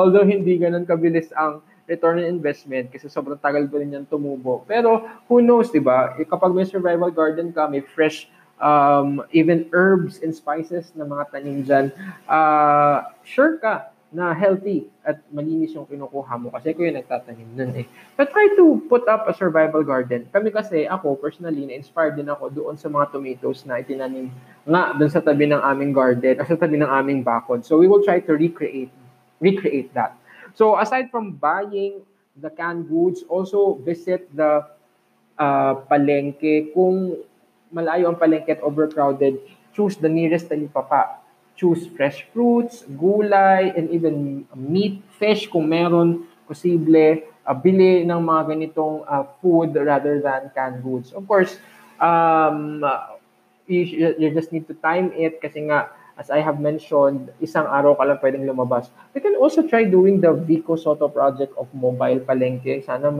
Although 0.00 0.28
hindi 0.28 0.60
ganun 0.60 0.84
kabilis 0.84 1.32
ang 1.32 1.64
return 1.88 2.20
on 2.20 2.28
investment 2.28 2.92
kasi 2.92 3.08
sobrang 3.08 3.40
tagal 3.40 3.64
pa 3.64 3.80
rin 3.80 3.96
yan 3.96 4.04
tumubo. 4.04 4.60
Pero 4.68 5.08
who 5.24 5.40
knows, 5.40 5.72
di 5.72 5.80
ba? 5.80 6.12
Eh, 6.20 6.28
kapag 6.28 6.52
may 6.52 6.68
survival 6.68 7.08
garden 7.08 7.48
ka, 7.48 7.64
may 7.64 7.80
fresh 7.80 8.28
um, 8.60 9.22
even 9.32 9.66
herbs 9.72 10.20
and 10.22 10.34
spices 10.34 10.92
na 10.94 11.04
mga 11.04 11.24
tanim 11.30 11.58
dyan, 11.64 11.86
uh, 12.26 13.08
sure 13.22 13.58
ka 13.58 13.90
na 14.08 14.32
healthy 14.32 14.88
at 15.04 15.20
malinis 15.28 15.76
yung 15.76 15.84
kinukuha 15.84 16.40
mo 16.40 16.48
kasi 16.48 16.72
ko 16.72 16.80
yung 16.80 16.96
nagtatanim 16.96 17.48
nun 17.52 17.72
eh. 17.76 17.86
But 18.16 18.32
try 18.32 18.48
to 18.56 18.80
put 18.88 19.04
up 19.04 19.28
a 19.28 19.36
survival 19.36 19.84
garden. 19.84 20.32
Kami 20.32 20.48
kasi, 20.48 20.88
ako 20.88 21.20
personally, 21.20 21.68
na-inspired 21.68 22.16
din 22.16 22.32
ako 22.32 22.48
doon 22.48 22.80
sa 22.80 22.88
mga 22.88 23.12
tomatoes 23.12 23.68
na 23.68 23.84
itinanim 23.84 24.32
nga 24.64 24.96
doon 24.96 25.12
sa 25.12 25.20
tabi 25.20 25.44
ng 25.44 25.60
aming 25.60 25.92
garden 25.92 26.40
or 26.40 26.46
sa 26.48 26.56
tabi 26.56 26.80
ng 26.80 26.88
aming 26.88 27.20
bakod. 27.20 27.68
So 27.68 27.76
we 27.76 27.84
will 27.84 28.00
try 28.00 28.24
to 28.24 28.32
recreate 28.32 28.92
recreate 29.44 29.92
that. 29.92 30.16
So 30.56 30.80
aside 30.80 31.12
from 31.12 31.36
buying 31.36 32.00
the 32.32 32.48
canned 32.48 32.88
goods, 32.88 33.28
also 33.28 33.76
visit 33.84 34.24
the 34.32 34.64
uh, 35.36 35.84
palengke. 35.84 36.72
Kung 36.72 37.20
malayo 37.72 38.08
ang 38.08 38.18
palengke 38.18 38.58
overcrowded, 38.60 39.40
choose 39.72 39.96
the 40.00 40.08
nearest 40.08 40.48
talipapa 40.48 41.18
choose 41.58 41.90
fresh 41.98 42.22
fruits, 42.30 42.86
gulay, 42.94 43.74
and 43.74 43.90
even 43.90 44.46
meat, 44.54 45.02
fish 45.18 45.50
kung 45.50 45.66
meron, 45.66 46.22
posible, 46.46 47.18
uh, 47.42 47.52
bili 47.58 48.06
ng 48.06 48.22
mga 48.22 48.42
ganitong 48.54 49.02
uh, 49.02 49.26
food 49.42 49.74
rather 49.74 50.22
than 50.22 50.54
canned 50.54 50.78
goods. 50.86 51.10
Of 51.10 51.26
course, 51.26 51.58
um, 51.98 52.86
you, 53.66 54.14
you 54.14 54.30
just 54.30 54.54
need 54.54 54.70
to 54.70 54.74
time 54.78 55.10
it 55.18 55.42
kasi 55.42 55.66
nga, 55.66 55.90
as 56.14 56.30
I 56.30 56.38
have 56.38 56.62
mentioned, 56.62 57.34
isang 57.42 57.66
araw 57.66 57.98
ka 57.98 58.06
lang 58.06 58.22
pwedeng 58.22 58.46
lumabas. 58.46 58.86
You 59.18 59.20
can 59.20 59.34
also 59.34 59.66
try 59.66 59.82
doing 59.82 60.22
the 60.22 60.30
Vico 60.38 60.78
Soto 60.78 61.10
project 61.10 61.58
of 61.58 61.66
mobile 61.74 62.22
palengke. 62.22 62.86
Sana 62.86 63.10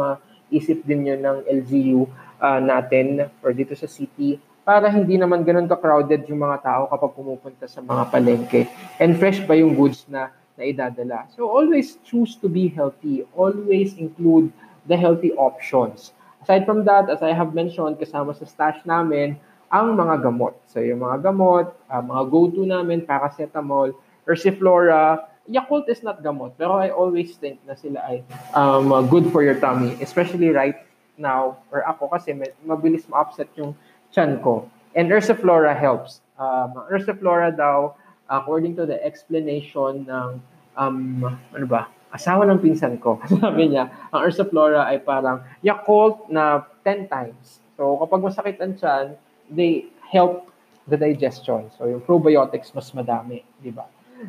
maisip 0.49 0.81
din 0.89 1.13
yun 1.13 1.21
ng 1.21 1.45
LGU 1.45 2.09
uh, 2.41 2.61
natin 2.61 3.29
or 3.45 3.53
dito 3.53 3.77
sa 3.77 3.85
city 3.85 4.41
para 4.65 4.93
hindi 4.93 5.17
naman 5.17 5.45
ganun 5.45 5.65
ka-crowded 5.65 6.29
yung 6.29 6.45
mga 6.45 6.61
tao 6.61 6.83
kapag 6.93 7.13
pumupunta 7.17 7.65
sa 7.65 7.81
mga 7.81 8.05
palengke. 8.13 8.69
And 9.01 9.17
fresh 9.17 9.41
pa 9.49 9.57
yung 9.57 9.73
goods 9.73 10.05
na, 10.13 10.29
na 10.61 10.63
idadala. 10.69 11.25
So 11.33 11.49
always 11.49 11.97
choose 12.05 12.37
to 12.45 12.53
be 12.53 12.69
healthy. 12.69 13.25
Always 13.33 13.97
include 13.97 14.53
the 14.85 14.97
healthy 14.97 15.33
options. 15.37 16.13
Aside 16.45 16.69
from 16.69 16.85
that, 16.85 17.09
as 17.09 17.25
I 17.25 17.33
have 17.33 17.57
mentioned, 17.57 17.97
kasama 17.97 18.37
sa 18.37 18.45
stash 18.45 18.85
namin, 18.85 19.41
ang 19.69 19.97
mga 19.97 20.25
gamot. 20.25 20.57
So 20.69 20.81
yung 20.81 21.05
mga 21.05 21.33
gamot, 21.33 21.73
uh, 21.89 22.05
mga 22.05 22.23
go-to 22.29 22.65
namin, 22.65 23.05
paracetamol, 23.05 23.97
Ursiflora, 24.29 25.28
Yakult 25.49 25.89
is 25.89 26.05
not 26.05 26.21
gamot, 26.21 26.53
pero 26.61 26.77
I 26.77 26.93
always 26.93 27.33
think 27.41 27.59
na 27.65 27.73
sila 27.73 28.05
ay 28.05 28.21
um, 28.53 28.93
good 29.09 29.33
for 29.33 29.41
your 29.41 29.57
tummy, 29.57 29.97
especially 30.05 30.53
right 30.53 30.77
now, 31.17 31.57
or 31.73 31.83
ako 31.89 32.13
kasi 32.13 32.37
mabilis 32.63 33.09
ma-upset 33.09 33.49
yung 33.57 33.73
chan 34.13 34.39
ko. 34.45 34.69
And 34.93 35.09
Ursiflora 35.09 35.73
helps. 35.73 36.21
Um, 36.37 36.77
Ursiflora 36.93 37.53
daw, 37.53 37.97
according 38.29 38.77
to 38.77 38.85
the 38.85 39.01
explanation 39.01 40.05
ng, 40.05 40.31
um, 40.77 41.25
ano 41.57 41.67
ba, 41.67 41.89
asawa 42.13 42.45
ng 42.49 42.61
pinsan 42.61 43.01
ko. 43.01 43.21
Sabi 43.41 43.73
niya, 43.73 43.89
ang 44.13 44.21
Ursiflora 44.29 44.89
ay 44.89 45.01
parang 45.01 45.45
Yakult 45.65 46.29
na 46.29 46.65
10 46.85 47.09
times. 47.09 47.61
So, 47.77 47.97
kapag 48.05 48.21
masakit 48.21 48.57
ang 48.61 48.77
chan, 48.77 49.17
they 49.49 49.89
help 50.13 50.49
the 50.89 50.97
digestion. 50.97 51.69
So, 51.77 51.89
yung 51.89 52.01
probiotics 52.05 52.73
mas 52.73 52.93
madami, 52.97 53.45
di 53.61 53.73
ba? 53.73 53.85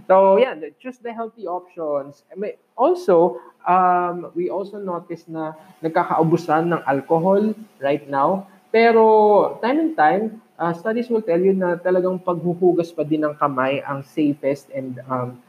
So, 0.07 0.37
yeah, 0.37 0.55
choose 0.79 0.97
the 0.99 1.13
healthy 1.13 1.47
options. 1.47 2.23
Also, 2.77 3.41
um, 3.67 4.31
we 4.35 4.49
also 4.49 4.77
notice 4.77 5.25
na 5.27 5.53
nagkakaubusan 5.81 6.73
ng 6.73 6.81
alcohol 6.85 7.53
right 7.81 8.05
now. 8.09 8.45
Pero 8.69 9.57
time 9.65 9.77
and 9.79 9.93
time, 9.97 10.23
uh, 10.61 10.73
studies 10.73 11.09
will 11.09 11.25
tell 11.25 11.41
you 11.41 11.57
na 11.57 11.73
talagang 11.81 12.21
paghuhugas 12.21 12.93
pa 12.93 13.01
din 13.01 13.25
ng 13.25 13.33
kamay 13.41 13.81
ang 13.81 14.05
safest 14.05 14.69
and 14.69 15.01
um, 15.09 15.41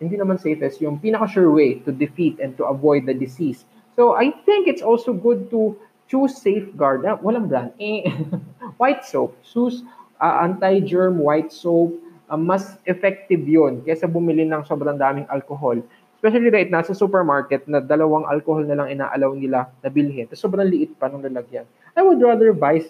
hindi 0.00 0.16
naman 0.16 0.40
safest, 0.40 0.80
yung 0.80 0.96
pinaka-sure 0.96 1.52
way 1.52 1.80
to 1.84 1.92
defeat 1.92 2.40
and 2.40 2.56
to 2.56 2.64
avoid 2.64 3.04
the 3.04 3.12
disease. 3.12 3.64
So 3.96 4.16
I 4.16 4.32
think 4.48 4.68
it's 4.68 4.80
also 4.80 5.12
good 5.12 5.52
to 5.52 5.76
choose 6.08 6.40
safeguard. 6.40 7.04
Ah, 7.04 7.20
walang 7.20 7.52
brand. 7.52 7.76
Eh, 7.76 8.08
white 8.80 9.04
soap. 9.04 9.36
Choose 9.44 9.84
uh, 10.20 10.40
anti-germ 10.40 11.20
white 11.20 11.52
soap. 11.52 11.92
Uh, 12.30 12.38
mas 12.38 12.78
effective 12.86 13.42
yun 13.42 13.82
kaysa 13.82 14.06
bumili 14.06 14.46
ng 14.46 14.62
sobrang 14.62 14.94
daming 14.94 15.26
alcohol. 15.26 15.74
Especially 16.14 16.52
right 16.52 16.70
now 16.70 16.78
sa 16.84 16.94
supermarket 16.94 17.66
na 17.66 17.82
dalawang 17.82 18.22
alcohol 18.30 18.62
na 18.62 18.78
lang 18.78 18.94
inaalaw 18.94 19.34
nila 19.34 19.66
na 19.82 19.88
bilhin. 19.90 20.30
Tapos 20.30 20.38
sobrang 20.38 20.68
liit 20.68 20.94
pa 20.94 21.10
ng 21.10 21.26
lalagyan. 21.26 21.66
I 21.98 22.06
would 22.06 22.22
rather 22.22 22.54
buy 22.54 22.86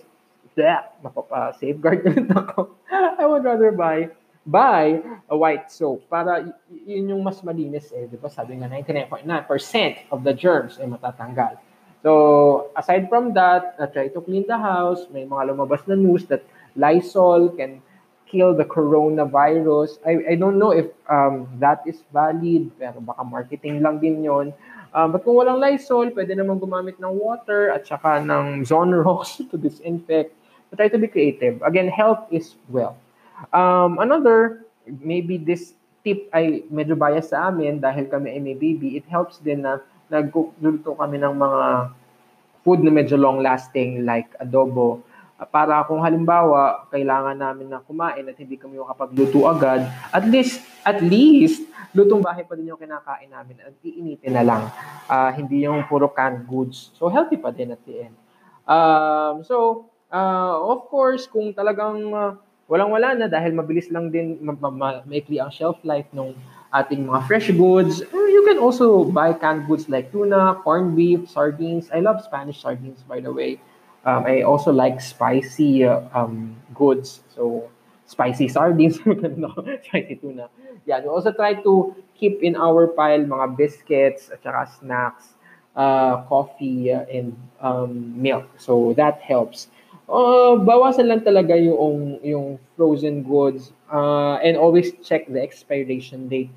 that 0.60 0.98
mapapa 1.00 1.56
safeguard 1.56 2.04
ulit 2.04 2.28
ako. 2.36 2.76
I 2.92 3.24
would 3.24 3.46
rather 3.46 3.72
buy 3.72 4.12
buy 4.44 5.00
a 5.30 5.36
white 5.36 5.72
soap 5.72 6.04
para 6.10 6.52
yun 6.68 7.16
yung 7.16 7.22
mas 7.24 7.40
malinis 7.40 7.92
eh, 7.96 8.08
'di 8.10 8.20
ba? 8.20 8.28
Sabi 8.28 8.60
nga 8.60 8.68
99.9% 8.68 10.12
of 10.12 10.20
the 10.20 10.36
germs 10.36 10.76
ay 10.76 10.90
matatanggal. 10.90 11.56
So, 12.00 12.72
aside 12.72 13.12
from 13.12 13.36
that, 13.36 13.76
uh, 13.76 13.84
try 13.84 14.08
to 14.08 14.20
clean 14.24 14.48
the 14.48 14.56
house. 14.56 15.04
May 15.12 15.28
mga 15.28 15.52
lumabas 15.52 15.84
na 15.84 15.96
news 16.00 16.24
that 16.32 16.40
Lysol 16.72 17.52
can 17.52 17.84
kill 18.30 18.54
the 18.54 18.64
coronavirus. 18.64 19.98
I, 20.06 20.32
I 20.32 20.34
don't 20.38 20.56
know 20.56 20.70
if 20.70 20.86
um, 21.10 21.50
that 21.58 21.82
is 21.84 22.06
valid, 22.14 22.70
pero 22.78 23.02
baka 23.02 23.26
marketing 23.26 23.82
lang 23.82 23.98
din 23.98 24.22
yon. 24.22 24.54
Um, 24.94 25.10
but 25.10 25.26
kung 25.26 25.34
walang 25.34 25.58
Lysol, 25.58 26.14
pwede 26.14 26.38
naman 26.38 26.62
gumamit 26.62 26.98
ng 27.02 27.10
water 27.18 27.74
at 27.74 27.86
saka 27.86 28.22
ng 28.22 28.62
Zonrox 28.62 29.38
to 29.50 29.58
disinfect. 29.58 30.30
But 30.70 30.78
try 30.78 30.88
to 30.88 30.98
be 31.02 31.10
creative. 31.10 31.58
Again, 31.66 31.90
health 31.90 32.30
is 32.30 32.54
wealth. 32.70 32.98
Um, 33.50 33.98
another, 33.98 34.62
maybe 34.86 35.34
this 35.34 35.74
tip 36.06 36.30
ay 36.32 36.64
medyo 36.70 36.94
bias 36.94 37.34
sa 37.34 37.50
amin 37.50 37.82
dahil 37.82 38.08
kami 38.08 38.32
ay 38.32 38.40
may 38.40 38.56
baby, 38.56 38.96
it 38.96 39.06
helps 39.10 39.42
din 39.42 39.66
na 39.66 39.82
nagluluto 40.08 40.96
kami 40.96 41.18
ng 41.20 41.34
mga 41.34 41.62
food 42.64 42.80
na 42.84 42.92
medyo 42.92 43.16
long-lasting 43.16 44.04
like 44.04 44.28
adobo, 44.40 45.00
para 45.48 45.80
kung 45.88 46.04
halimbawa 46.04 46.84
kailangan 46.92 47.32
namin 47.32 47.72
na 47.72 47.80
kumain 47.80 48.28
at 48.28 48.36
hindi 48.36 48.60
kami 48.60 48.76
makapagluto 48.76 49.48
agad, 49.48 49.88
at 50.12 50.24
least 50.28 50.60
at 50.84 51.00
least 51.00 51.64
lutong 51.96 52.20
bahay 52.20 52.44
pa 52.44 52.52
din 52.54 52.68
yung 52.68 52.78
kinakain 52.78 53.32
namin 53.32 53.56
at 53.64 53.72
iinitin 53.80 54.36
na 54.36 54.44
lang. 54.44 54.62
Uh, 55.08 55.32
hindi 55.32 55.64
yung 55.64 55.88
puro 55.88 56.12
canned 56.12 56.44
goods. 56.44 56.92
So 56.94 57.08
healthy 57.08 57.40
pa 57.40 57.50
din 57.50 57.72
at 57.72 57.80
the 57.88 58.10
end. 58.10 58.16
Um, 58.68 59.42
so 59.42 59.88
uh, 60.12 60.54
of 60.60 60.86
course, 60.92 61.24
kung 61.24 61.56
talagang 61.56 62.12
uh, 62.12 62.36
walang-wala 62.70 63.16
na 63.16 63.26
dahil 63.26 63.56
mabilis 63.56 63.88
lang 63.88 64.12
din 64.12 64.38
ma- 64.44 64.70
ma- 64.70 65.02
maikli 65.08 65.40
ang 65.40 65.50
shelf 65.50 65.80
life 65.82 66.06
ng 66.14 66.36
ating 66.70 67.02
mga 67.02 67.20
fresh 67.26 67.50
goods, 67.50 68.04
you 68.14 68.42
can 68.46 68.62
also 68.62 69.02
buy 69.02 69.34
canned 69.34 69.66
goods 69.66 69.90
like 69.90 70.14
tuna, 70.14 70.54
corned 70.62 70.94
beef, 70.94 71.26
sardines. 71.26 71.90
I 71.90 71.98
love 71.98 72.22
Spanish 72.22 72.62
sardines 72.62 73.02
by 73.02 73.18
the 73.18 73.32
way. 73.34 73.58
Um, 74.04 74.24
I 74.24 74.42
also 74.42 74.72
like 74.72 75.00
spicy 75.00 75.84
uh, 75.84 76.00
um, 76.14 76.56
goods. 76.74 77.20
So, 77.34 77.68
spicy 78.06 78.48
sardines, 78.48 78.96
spicy 79.84 80.16
tuna. 80.16 80.48
Yeah, 80.86 81.00
we 81.00 81.08
also 81.08 81.32
try 81.32 81.54
to 81.54 81.94
keep 82.16 82.42
in 82.42 82.56
our 82.56 82.88
pile 82.88 83.20
mga 83.20 83.56
biscuits 83.56 84.30
at 84.30 84.42
saka 84.42 84.70
snacks. 84.80 85.36
uh, 85.76 86.22
coffee 86.28 86.90
and 86.90 87.36
um, 87.60 88.20
milk. 88.20 88.48
So 88.58 88.94
that 88.96 89.20
helps. 89.20 89.68
Uh, 90.10 90.58
bawasan 90.58 91.06
lang 91.06 91.22
talaga 91.22 91.54
yung 91.54 92.18
yung 92.26 92.58
frozen 92.74 93.22
goods 93.22 93.70
uh, 93.94 94.42
and 94.42 94.58
always 94.58 94.90
check 95.06 95.30
the 95.30 95.38
expiration 95.38 96.26
date 96.26 96.50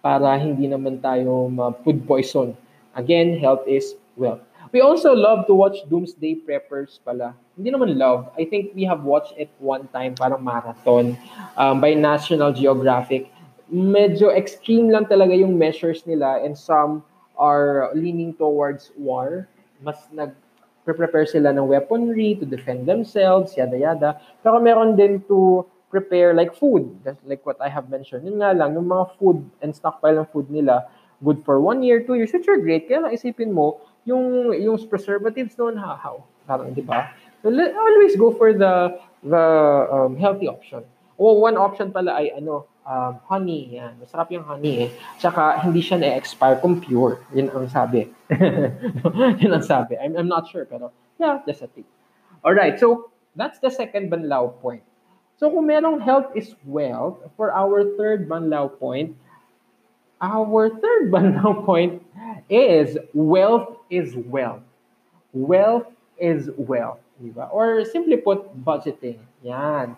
para 0.00 0.40
hindi 0.40 0.64
naman 0.64 1.04
tayo 1.04 1.52
ma-food 1.52 2.08
poison. 2.08 2.56
Again, 2.96 3.36
health 3.36 3.68
is 3.68 3.92
wealth. 4.16 4.40
We 4.72 4.80
also 4.80 5.14
love 5.14 5.46
to 5.46 5.54
watch 5.54 5.78
Doomsday 5.88 6.42
Preppers 6.42 6.98
pala. 7.04 7.34
Hindi 7.54 7.70
naman 7.70 7.98
love. 7.98 8.28
I 8.34 8.44
think 8.44 8.74
we 8.74 8.82
have 8.84 9.06
watched 9.06 9.34
it 9.38 9.50
one 9.62 9.86
time, 9.94 10.14
parang 10.14 10.42
marathon, 10.42 11.16
um, 11.56 11.80
by 11.80 11.94
National 11.94 12.52
Geographic. 12.52 13.30
Medyo 13.70 14.34
extreme 14.34 14.90
lang 14.90 15.06
talaga 15.06 15.34
yung 15.38 15.58
measures 15.58 16.06
nila 16.06 16.42
and 16.42 16.58
some 16.58 17.02
are 17.38 17.90
leaning 17.94 18.34
towards 18.34 18.90
war. 18.98 19.46
Mas 19.82 20.08
nag 20.10 20.34
prepare 20.86 21.26
sila 21.26 21.50
ng 21.50 21.66
weaponry 21.66 22.38
to 22.38 22.46
defend 22.46 22.86
themselves, 22.86 23.58
yada 23.58 23.74
yada. 23.74 24.10
Pero 24.42 24.62
meron 24.62 24.94
din 24.94 25.18
to 25.26 25.66
prepare 25.90 26.30
like 26.34 26.54
food, 26.54 26.86
like 27.26 27.42
what 27.42 27.58
I 27.58 27.66
have 27.66 27.90
mentioned. 27.90 28.22
Yun 28.22 28.38
nga 28.38 28.54
lang, 28.54 28.78
yung 28.78 28.86
mga 28.86 29.18
food 29.18 29.42
and 29.62 29.74
stockpile 29.74 30.22
ng 30.22 30.30
food 30.30 30.46
nila, 30.46 30.86
good 31.22 31.42
for 31.42 31.58
one 31.58 31.82
year, 31.82 32.06
two 32.06 32.14
years, 32.14 32.30
which 32.30 32.46
are 32.46 32.58
great. 32.58 32.86
Kaya 32.86 33.06
lang 33.06 33.12
isipin 33.14 33.50
mo, 33.50 33.82
yung, 34.06 34.54
yung 34.54 34.78
preservatives 34.88 35.58
noon, 35.58 35.76
how? 35.76 36.24
Parang, 36.46 36.72
di 36.72 36.80
ba? 36.80 37.10
So, 37.42 37.50
let, 37.50 37.74
always 37.76 38.16
go 38.16 38.32
for 38.32 38.54
the 38.54 38.96
the 39.26 39.44
um, 39.90 40.16
healthy 40.16 40.46
option. 40.46 40.86
O, 41.18 41.42
one 41.42 41.58
option 41.58 41.90
pala 41.90 42.22
ay 42.22 42.30
ano, 42.38 42.70
um, 42.86 43.18
honey. 43.26 43.74
Yan. 43.76 43.98
Masarap 43.98 44.30
yung 44.30 44.46
honey 44.46 44.86
eh. 44.86 44.90
Tsaka, 45.18 45.58
hindi 45.66 45.82
siya 45.82 45.98
na-expire 45.98 46.62
kung 46.62 46.78
pure. 46.78 47.20
Yun 47.34 47.50
ang 47.50 47.68
sabi. 47.68 48.06
yun 49.42 49.52
ang 49.52 49.66
sabi. 49.66 49.98
I'm, 49.98 50.14
I'm 50.14 50.30
not 50.30 50.46
sure, 50.46 50.64
pero 50.64 50.94
yeah, 51.18 51.42
that's 51.44 51.60
a 51.60 51.68
tip. 51.68 51.84
Alright, 52.46 52.78
so 52.78 53.10
that's 53.34 53.58
the 53.58 53.70
second 53.70 54.12
banlaw 54.12 54.54
point. 54.62 54.86
So 55.36 55.52
kung 55.52 55.68
merong 55.68 56.00
health 56.00 56.32
is 56.32 56.54
wealth, 56.64 57.20
for 57.36 57.52
our 57.52 57.84
third 58.00 58.24
banlaw 58.24 58.72
point, 58.72 59.18
our 60.20 60.68
third 60.70 61.10
banlaw 61.14 61.64
point 61.64 62.02
is 62.48 62.96
wealth 63.12 63.76
is 63.90 64.16
wealth. 64.16 64.62
Wealth 65.32 65.86
is 66.18 66.50
wealth. 66.56 67.00
Diba? 67.16 67.48
Or 67.52 67.84
simply 67.84 68.16
put, 68.20 68.52
budgeting. 68.64 69.20
Yan 69.40 69.96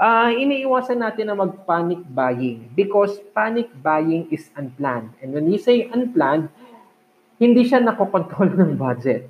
uh, 0.00 0.32
iniiwasan 0.32 1.04
natin 1.04 1.28
na 1.28 1.36
mag-panic 1.36 2.00
buying 2.16 2.72
because 2.72 3.20
panic 3.36 3.68
buying 3.84 4.24
is 4.32 4.48
unplanned. 4.56 5.12
And 5.20 5.36
when 5.36 5.46
we 5.46 5.60
say 5.60 5.92
unplanned, 5.92 6.48
hindi 7.36 7.68
siya 7.68 7.84
nakokontrol 7.84 8.48
ng 8.58 8.80
budget. 8.80 9.28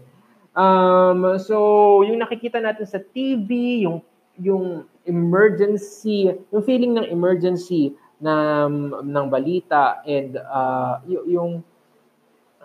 Um, 0.55 1.27
so, 1.43 2.01
yung 2.07 2.23
nakikita 2.23 2.63
natin 2.63 2.87
sa 2.87 3.03
TV, 3.03 3.83
yung 3.85 4.07
yung 4.41 4.89
emergency, 5.05 6.33
yung 6.49 6.65
feeling 6.65 6.97
ng 6.97 7.07
emergency 7.11 7.93
ng 8.21 8.73
ng 9.01 9.27
balita 9.33 10.05
and 10.05 10.37
uh, 10.37 11.01
yung 11.09 11.65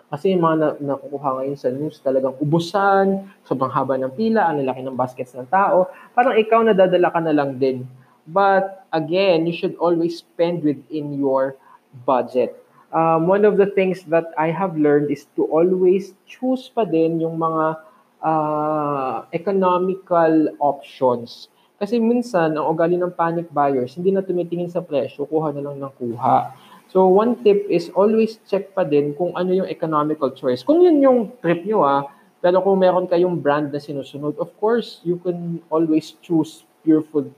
kasi 0.06 0.36
yung 0.36 0.44
mga 0.46 0.56
na, 0.56 0.68
nakukuha 0.94 1.42
ngayon 1.42 1.58
sa 1.58 1.72
news 1.72 1.98
talagang 1.98 2.38
ubusan, 2.38 3.26
sobrang 3.42 3.72
haba 3.74 3.98
ng 3.98 4.14
pila, 4.14 4.46
ang 4.46 4.62
lalaki 4.62 4.86
ng 4.86 4.94
baskets 4.94 5.34
ng 5.34 5.50
tao. 5.50 5.90
Parang 6.14 6.38
ikaw 6.38 6.62
nadadala 6.62 7.10
ka 7.10 7.18
na 7.18 7.34
lang 7.34 7.58
din. 7.58 7.82
But 8.26 8.86
again, 8.94 9.50
you 9.50 9.54
should 9.54 9.74
always 9.82 10.22
spend 10.22 10.62
within 10.62 11.18
your 11.18 11.58
budget. 12.06 12.54
Um, 12.94 13.26
one 13.26 13.42
of 13.42 13.58
the 13.58 13.66
things 13.66 14.06
that 14.14 14.30
I 14.38 14.54
have 14.54 14.78
learned 14.78 15.10
is 15.10 15.26
to 15.34 15.46
always 15.50 16.14
choose 16.26 16.70
pa 16.70 16.86
din 16.86 17.18
yung 17.18 17.42
mga 17.42 17.82
uh, 18.22 19.26
economical 19.34 20.54
options. 20.62 21.50
Kasi 21.76 22.00
minsan, 22.00 22.56
ang 22.56 22.72
ugali 22.72 22.96
ng 22.96 23.12
panic 23.12 23.52
buyers, 23.52 23.92
hindi 24.00 24.08
na 24.08 24.24
tumitingin 24.24 24.72
sa 24.72 24.80
presyo, 24.80 25.28
kuha 25.28 25.52
na 25.52 25.60
lang 25.60 25.76
ng 25.76 25.92
kuha. 25.92 26.56
So, 26.88 27.04
one 27.12 27.36
tip 27.44 27.68
is 27.68 27.92
always 27.92 28.40
check 28.48 28.72
pa 28.72 28.80
din 28.80 29.12
kung 29.12 29.36
ano 29.36 29.52
yung 29.52 29.68
economical 29.68 30.32
choice. 30.32 30.64
Kung 30.64 30.80
yun 30.80 31.04
yung 31.04 31.36
trip 31.44 31.68
nyo 31.68 31.84
ah, 31.84 32.08
pero 32.40 32.64
kung 32.64 32.80
meron 32.80 33.04
kayong 33.04 33.36
brand 33.36 33.68
na 33.68 33.76
sinusunod, 33.76 34.40
of 34.40 34.48
course, 34.56 35.04
you 35.04 35.20
can 35.20 35.60
always 35.68 36.16
choose 36.24 36.64
pure 36.80 37.04
food, 37.04 37.28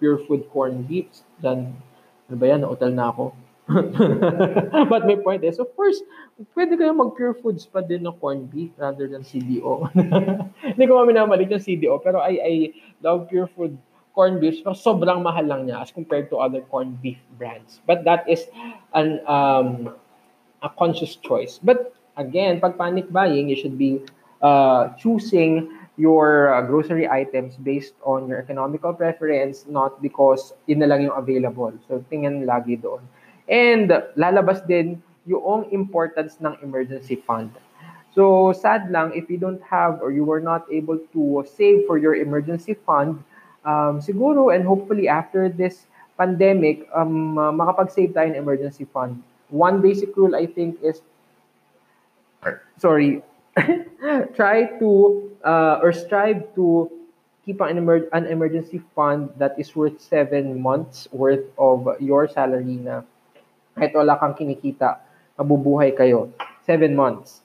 pure 0.00 0.16
food 0.24 0.48
corn 0.48 0.88
beef. 0.88 1.12
Then, 1.44 1.76
ano 2.32 2.36
ba 2.40 2.46
yan? 2.48 2.64
Nautal 2.64 2.96
na 2.96 3.12
ako. 3.12 3.36
But 4.92 5.06
my 5.06 5.16
point 5.16 5.44
is, 5.44 5.58
of 5.58 5.70
course, 5.76 6.00
pwede 6.54 6.76
kayo 6.76 6.92
mag-pure 6.92 7.34
foods 7.40 7.66
pa 7.66 7.80
din 7.80 8.04
ng 8.04 8.16
corn 8.18 8.46
beef 8.48 8.72
rather 8.76 9.08
than 9.08 9.24
CDO. 9.24 9.88
Hindi 10.76 10.84
ko 10.84 10.92
maminamalit 11.02 11.48
yung 11.50 11.62
CDO, 11.62 12.00
pero 12.00 12.20
I, 12.20 12.32
I 12.40 12.54
love 13.00 13.28
pure 13.28 13.48
food 13.48 13.76
corn 14.12 14.40
beef, 14.40 14.60
pero 14.60 14.76
sobrang 14.76 15.24
mahal 15.24 15.48
lang 15.48 15.66
niya 15.68 15.82
as 15.82 15.90
compared 15.90 16.28
to 16.28 16.36
other 16.36 16.60
corn 16.68 16.96
beef 17.00 17.20
brands. 17.40 17.80
But 17.88 18.04
that 18.04 18.28
is 18.28 18.44
an 18.92 19.24
um, 19.24 19.96
a 20.62 20.70
conscious 20.70 21.16
choice. 21.16 21.58
But 21.58 21.96
again, 22.16 22.60
pag 22.60 22.78
panic 22.78 23.10
buying, 23.10 23.48
you 23.48 23.56
should 23.56 23.76
be 23.76 24.04
uh, 24.40 24.92
choosing 25.00 25.70
your 25.96 26.54
uh, 26.54 26.62
grocery 26.62 27.08
items 27.08 27.56
based 27.56 27.94
on 28.04 28.28
your 28.28 28.40
economical 28.40 28.92
preference, 28.94 29.66
not 29.68 30.00
because 30.00 30.54
yun 30.66 30.80
na 30.80 30.88
lang 30.88 31.04
yung 31.04 31.16
available. 31.16 31.72
So, 31.88 32.00
tingnan 32.08 32.48
lagi 32.48 32.80
doon. 32.80 33.04
And 33.48 33.90
lalabas 34.16 34.64
din 34.66 35.02
yung 35.26 35.70
importance 35.70 36.38
ng 36.42 36.58
emergency 36.62 37.16
fund. 37.16 37.50
So, 38.12 38.52
sad 38.52 38.92
lang 38.92 39.16
if 39.16 39.30
you 39.30 39.38
don't 39.38 39.62
have 39.64 40.02
or 40.02 40.12
you 40.12 40.24
were 40.24 40.40
not 40.40 40.68
able 40.68 41.00
to 41.16 41.46
save 41.48 41.86
for 41.86 41.96
your 41.96 42.14
emergency 42.14 42.74
fund, 42.74 43.24
um, 43.64 44.04
siguro 44.04 44.52
and 44.52 44.66
hopefully 44.66 45.08
after 45.08 45.48
this 45.48 45.86
pandemic, 46.18 46.84
um, 46.92 47.38
uh, 47.38 47.50
makapag-save 47.50 48.12
tayo 48.12 48.28
ng 48.28 48.36
emergency 48.36 48.84
fund. 48.84 49.22
One 49.48 49.80
basic 49.80 50.12
rule 50.16 50.36
I 50.36 50.44
think 50.44 50.76
is, 50.84 51.00
sorry, 52.76 53.24
try 54.36 54.76
to 54.76 54.88
uh, 55.44 55.80
or 55.80 55.92
strive 55.92 56.52
to 56.54 56.90
keep 57.44 57.60
an, 57.60 57.78
emer- 57.78 58.08
an 58.12 58.26
emergency 58.26 58.80
fund 58.94 59.30
that 59.38 59.58
is 59.58 59.74
worth 59.74 60.00
seven 60.00 60.60
months 60.60 61.08
worth 61.12 61.44
of 61.58 61.88
your 61.98 62.28
salary 62.28 62.76
na 62.76 63.02
kahit 63.76 63.92
wala 63.96 64.16
kang 64.20 64.36
kinikita, 64.36 65.00
mabubuhay 65.36 65.92
kayo. 65.96 66.32
Seven 66.62 66.94
months. 66.94 67.42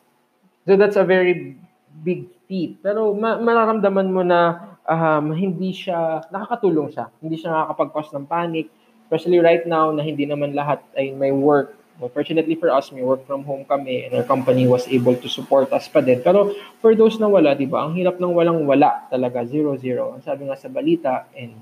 So 0.68 0.76
that's 0.76 1.00
a 1.00 1.08
very 1.08 1.56
big 2.04 2.28
feat. 2.46 2.84
Pero 2.84 3.16
ma- 3.16 3.40
mararamdaman 3.40 4.08
mo 4.12 4.22
na 4.22 4.76
um, 4.88 5.32
hindi 5.34 5.72
siya, 5.72 6.28
nakakatulong 6.30 6.92
siya. 6.92 7.08
Hindi 7.24 7.36
siya 7.40 7.56
nakakapag-cause 7.56 8.12
ng 8.16 8.26
panic. 8.28 8.68
Especially 9.08 9.40
right 9.40 9.64
now 9.64 9.90
na 9.96 10.04
hindi 10.04 10.28
naman 10.28 10.52
lahat 10.52 10.84
ay 11.00 11.16
may 11.16 11.32
work. 11.32 11.76
Well, 11.98 12.14
fortunately 12.14 12.54
for 12.54 12.70
us, 12.70 12.94
may 12.94 13.02
work 13.02 13.26
from 13.26 13.42
home 13.42 13.66
kami 13.66 14.06
and 14.06 14.14
our 14.14 14.28
company 14.28 14.70
was 14.70 14.86
able 14.86 15.18
to 15.18 15.26
support 15.26 15.74
us 15.74 15.90
pa 15.90 15.98
din. 16.04 16.22
Pero 16.22 16.54
for 16.78 16.94
those 16.94 17.18
na 17.18 17.26
wala, 17.26 17.58
di 17.58 17.66
ba, 17.66 17.90
ang 17.90 17.98
hirap 17.98 18.22
ng 18.22 18.38
walang 18.38 18.70
wala 18.70 19.10
talaga, 19.10 19.42
zero-zero. 19.42 20.14
Ang 20.14 20.22
sabi 20.22 20.46
nga 20.46 20.54
sa 20.54 20.70
balita, 20.70 21.26
and 21.34 21.58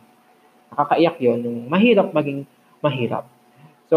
nakakaiyak 0.75 1.15
yon 1.23 1.39
yung 1.39 1.57
mahirap 1.71 2.11
maging 2.11 2.43
mahirap. 2.83 3.23
So, 3.87 3.95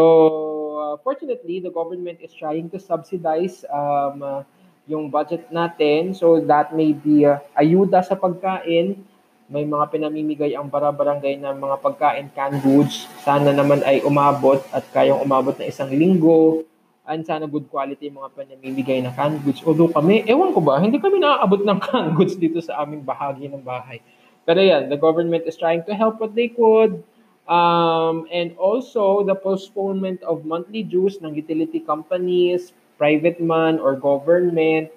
fortunately, 1.05 1.61
the 1.61 1.69
government 1.75 2.25
is 2.25 2.33
trying 2.33 2.73
to 2.73 2.81
subsidize 2.81 3.67
um, 3.69 4.25
uh, 4.25 4.41
yung 4.89 5.13
budget 5.13 5.53
natin. 5.53 6.17
So, 6.17 6.41
that 6.49 6.73
may 6.73 6.97
be 6.97 7.29
uh, 7.29 7.45
ayuda 7.53 8.01
sa 8.01 8.17
pagkain, 8.17 8.97
may 9.49 9.65
mga 9.65 9.89
pinamimigay 9.89 10.53
ang 10.53 10.69
bara-barangay 10.69 11.41
ng 11.41 11.57
mga 11.57 11.77
pagkain, 11.81 12.29
canned 12.37 12.61
goods. 12.61 13.09
Sana 13.25 13.49
naman 13.49 13.81
ay 13.81 14.05
umabot 14.05 14.61
at 14.77 14.85
kayang 14.93 15.25
umabot 15.25 15.57
na 15.57 15.69
isang 15.73 15.89
linggo. 15.89 16.69
And 17.09 17.25
sana 17.25 17.49
good 17.49 17.73
quality 17.73 18.13
yung 18.13 18.21
mga 18.21 18.37
pinamimigay 18.37 19.01
na 19.01 19.09
canned 19.17 19.41
goods. 19.41 19.65
Although 19.65 19.89
kami, 19.89 20.29
ewan 20.29 20.53
ko 20.53 20.61
ba, 20.61 20.77
hindi 20.77 21.01
kami 21.01 21.25
naaabot 21.25 21.65
ng 21.65 21.81
canned 21.89 22.13
goods 22.13 22.37
dito 22.37 22.61
sa 22.61 22.85
aming 22.85 23.01
bahagi 23.01 23.49
ng 23.49 23.65
bahay. 23.65 24.05
Pero 24.45 24.61
yan, 24.61 24.93
the 24.93 25.01
government 25.01 25.49
is 25.49 25.57
trying 25.57 25.81
to 25.89 25.97
help 25.97 26.21
what 26.21 26.37
they 26.37 26.53
could. 26.53 27.01
Um, 27.49 28.29
and 28.29 28.53
also, 28.61 29.25
the 29.25 29.35
postponement 29.35 30.21
of 30.23 30.45
monthly 30.45 30.85
dues 30.85 31.17
ng 31.25 31.33
utility 31.33 31.81
companies, 31.81 32.77
private 33.01 33.41
man, 33.41 33.81
or 33.81 33.97
government. 33.97 34.93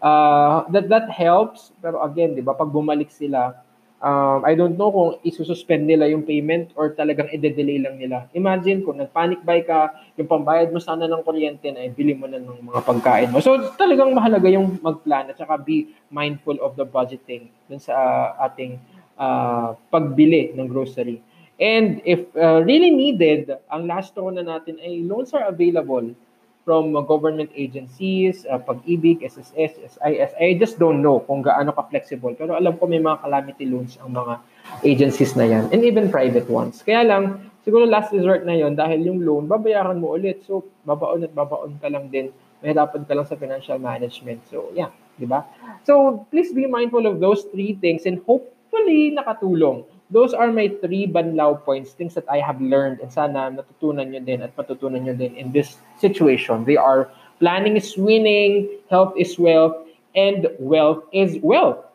Uh, 0.00 0.64
that 0.72 0.88
that 0.88 1.12
helps. 1.12 1.76
Pero 1.84 2.00
again, 2.00 2.32
di 2.32 2.40
ba, 2.40 2.56
pag 2.56 2.72
bumalik 2.72 3.12
sila, 3.12 3.52
um, 4.00 4.40
I 4.48 4.56
don't 4.56 4.80
know 4.80 4.88
kung 4.88 5.20
isususpend 5.22 5.84
nila 5.84 6.08
yung 6.08 6.24
payment 6.24 6.72
or 6.74 6.96
talagang 6.96 7.28
i-delay 7.30 7.78
lang 7.84 8.00
nila. 8.00 8.26
Imagine 8.32 8.80
kung 8.82 8.96
nag-panic 8.96 9.44
buy 9.44 9.60
ka, 9.60 9.92
yung 10.16 10.28
pambayad 10.28 10.72
mo 10.72 10.80
sana 10.80 11.04
ng 11.04 11.20
kuryente 11.20 11.68
na 11.68 11.84
bili 11.92 12.16
mo 12.16 12.26
na 12.26 12.40
ng 12.40 12.64
mga 12.64 12.80
pagkain 12.80 13.28
mo. 13.28 13.44
So 13.44 13.76
talagang 13.76 14.16
mahalaga 14.16 14.48
yung 14.48 14.80
mag-plan 14.80 15.28
at 15.28 15.36
saka 15.36 15.60
be 15.60 15.92
mindful 16.08 16.56
of 16.64 16.74
the 16.80 16.88
budgeting 16.88 17.52
dun 17.68 17.78
sa 17.78 17.92
uh, 17.92 18.48
ating 18.48 18.80
uh, 19.20 19.76
pagbili 19.92 20.56
ng 20.56 20.66
grocery. 20.66 21.20
And 21.60 22.00
if 22.08 22.24
uh, 22.34 22.64
really 22.64 22.88
needed, 22.88 23.52
ang 23.68 23.84
last 23.84 24.16
straw 24.16 24.32
na 24.32 24.40
natin 24.40 24.80
ay 24.80 25.04
loans 25.04 25.36
are 25.36 25.44
available. 25.44 26.16
from 26.64 26.94
uh, 26.94 27.00
government 27.00 27.50
agencies, 27.56 28.46
uh, 28.46 28.58
Pag-ibig, 28.60 29.24
SSS, 29.24 29.96
SIS. 29.96 30.30
I 30.38 30.54
just 30.54 30.78
don't 30.78 31.02
know 31.02 31.20
kung 31.24 31.42
gaano 31.42 31.72
ka-flexible. 31.72 32.36
Pero 32.36 32.54
alam 32.54 32.76
ko 32.76 32.86
may 32.86 33.00
mga 33.00 33.24
calamity 33.24 33.66
loans 33.66 33.96
ang 33.98 34.14
mga 34.14 34.38
agencies 34.84 35.34
na 35.34 35.50
yan. 35.50 35.72
And 35.72 35.82
even 35.82 36.12
private 36.12 36.46
ones. 36.46 36.84
Kaya 36.84 37.02
lang, 37.02 37.50
siguro 37.64 37.88
last 37.88 38.12
resort 38.12 38.44
na 38.44 38.54
yon 38.54 38.76
dahil 38.76 39.02
yung 39.02 39.24
loan, 39.24 39.48
babayaran 39.48 39.98
mo 39.98 40.14
ulit. 40.14 40.44
So, 40.44 40.62
babaon 40.84 41.26
at 41.26 41.32
babaon 41.34 41.80
ka 41.80 41.88
lang 41.88 42.12
din. 42.12 42.30
Mahirapan 42.60 43.08
ka 43.08 43.18
lang 43.18 43.26
sa 43.26 43.40
financial 43.40 43.80
management. 43.80 44.44
So, 44.46 44.70
yeah. 44.76 44.92
Di 45.16 45.26
ba? 45.26 45.44
So, 45.84 46.24
please 46.30 46.52
be 46.52 46.70
mindful 46.70 47.04
of 47.08 47.20
those 47.20 47.48
three 47.52 47.76
things 47.76 48.04
and 48.06 48.20
hopefully 48.24 49.12
nakatulong 49.12 49.84
those 50.10 50.34
are 50.34 50.50
my 50.50 50.68
three 50.82 51.06
banlaw 51.06 51.62
points, 51.62 51.94
things 51.94 52.14
that 52.14 52.26
I 52.26 52.42
have 52.42 52.60
learned 52.60 52.98
and 52.98 53.10
sana 53.12 53.46
natutunan 53.46 54.10
nyo 54.10 54.20
din 54.20 54.42
at 54.42 54.54
matutunan 54.58 55.06
nyo 55.06 55.14
din 55.14 55.38
in 55.38 55.54
this 55.54 55.78
situation. 56.02 56.66
They 56.66 56.76
are 56.76 57.10
planning 57.38 57.78
is 57.78 57.94
winning, 57.94 58.82
health 58.90 59.14
is 59.14 59.38
wealth, 59.38 59.86
and 60.18 60.50
wealth 60.58 61.06
is 61.14 61.38
wealth. 61.46 61.86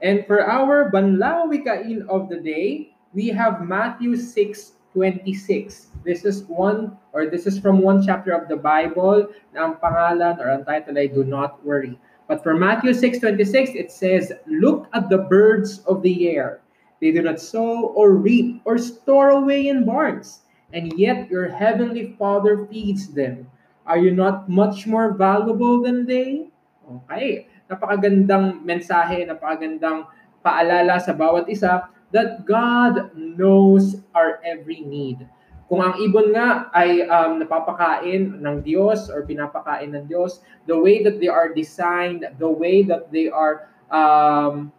And 0.00 0.24
for 0.24 0.40
our 0.40 0.88
Banlaw 0.88 1.52
Wikain 1.52 2.08
of 2.08 2.32
the 2.32 2.40
day, 2.40 2.96
we 3.12 3.28
have 3.28 3.60
Matthew 3.60 4.16
6, 4.16 4.79
26. 4.92 5.88
This 6.04 6.24
is 6.24 6.44
one, 6.44 6.96
or 7.12 7.26
this 7.26 7.46
is 7.46 7.58
from 7.58 7.80
one 7.80 8.02
chapter 8.04 8.32
of 8.32 8.48
the 8.48 8.56
Bible 8.56 9.28
na 9.54 9.70
ang 9.70 9.76
pangalan 9.78 10.40
or 10.40 10.50
ang 10.50 10.64
title 10.64 10.98
ay 10.98 11.08
Do 11.08 11.22
Not 11.22 11.62
Worry. 11.62 11.98
But 12.30 12.42
for 12.42 12.54
Matthew 12.54 12.94
6.26, 12.94 13.74
it 13.74 13.90
says, 13.90 14.32
Look 14.46 14.86
at 14.94 15.10
the 15.10 15.26
birds 15.26 15.82
of 15.90 16.02
the 16.02 16.30
air. 16.30 16.62
They 17.00 17.10
do 17.10 17.22
not 17.22 17.40
sow 17.40 17.90
or 17.96 18.14
reap 18.14 18.60
or 18.64 18.76
store 18.76 19.34
away 19.34 19.66
in 19.66 19.88
barns, 19.88 20.44
and 20.70 20.92
yet 20.94 21.32
your 21.32 21.48
heavenly 21.48 22.14
Father 22.20 22.68
feeds 22.68 23.08
them. 23.08 23.48
Are 23.88 23.98
you 23.98 24.12
not 24.12 24.46
much 24.46 24.86
more 24.86 25.16
valuable 25.16 25.82
than 25.82 26.06
they? 26.06 26.52
Okay. 26.86 27.48
Napakagandang 27.66 28.62
mensahe, 28.62 29.24
napakagandang 29.24 30.06
paalala 30.44 31.00
sa 31.00 31.16
bawat 31.16 31.48
isa 31.48 31.88
that 32.10 32.46
God 32.46 33.14
knows 33.14 34.02
our 34.14 34.42
every 34.42 34.82
need. 34.82 35.26
Kung 35.70 35.86
ang 35.86 35.94
ibon 36.02 36.34
nga 36.34 36.66
ay 36.74 37.06
um, 37.06 37.38
napapakain 37.38 38.42
ng 38.42 38.56
Diyos 38.66 39.06
or 39.06 39.22
pinapakain 39.22 39.94
ng 39.94 40.10
Diyos, 40.10 40.42
the 40.66 40.74
way 40.74 40.98
that 41.06 41.22
they 41.22 41.30
are 41.30 41.54
designed, 41.54 42.26
the 42.42 42.50
way 42.50 42.82
that 42.82 43.14
they 43.14 43.30
are 43.30 43.70
um, 43.86 44.74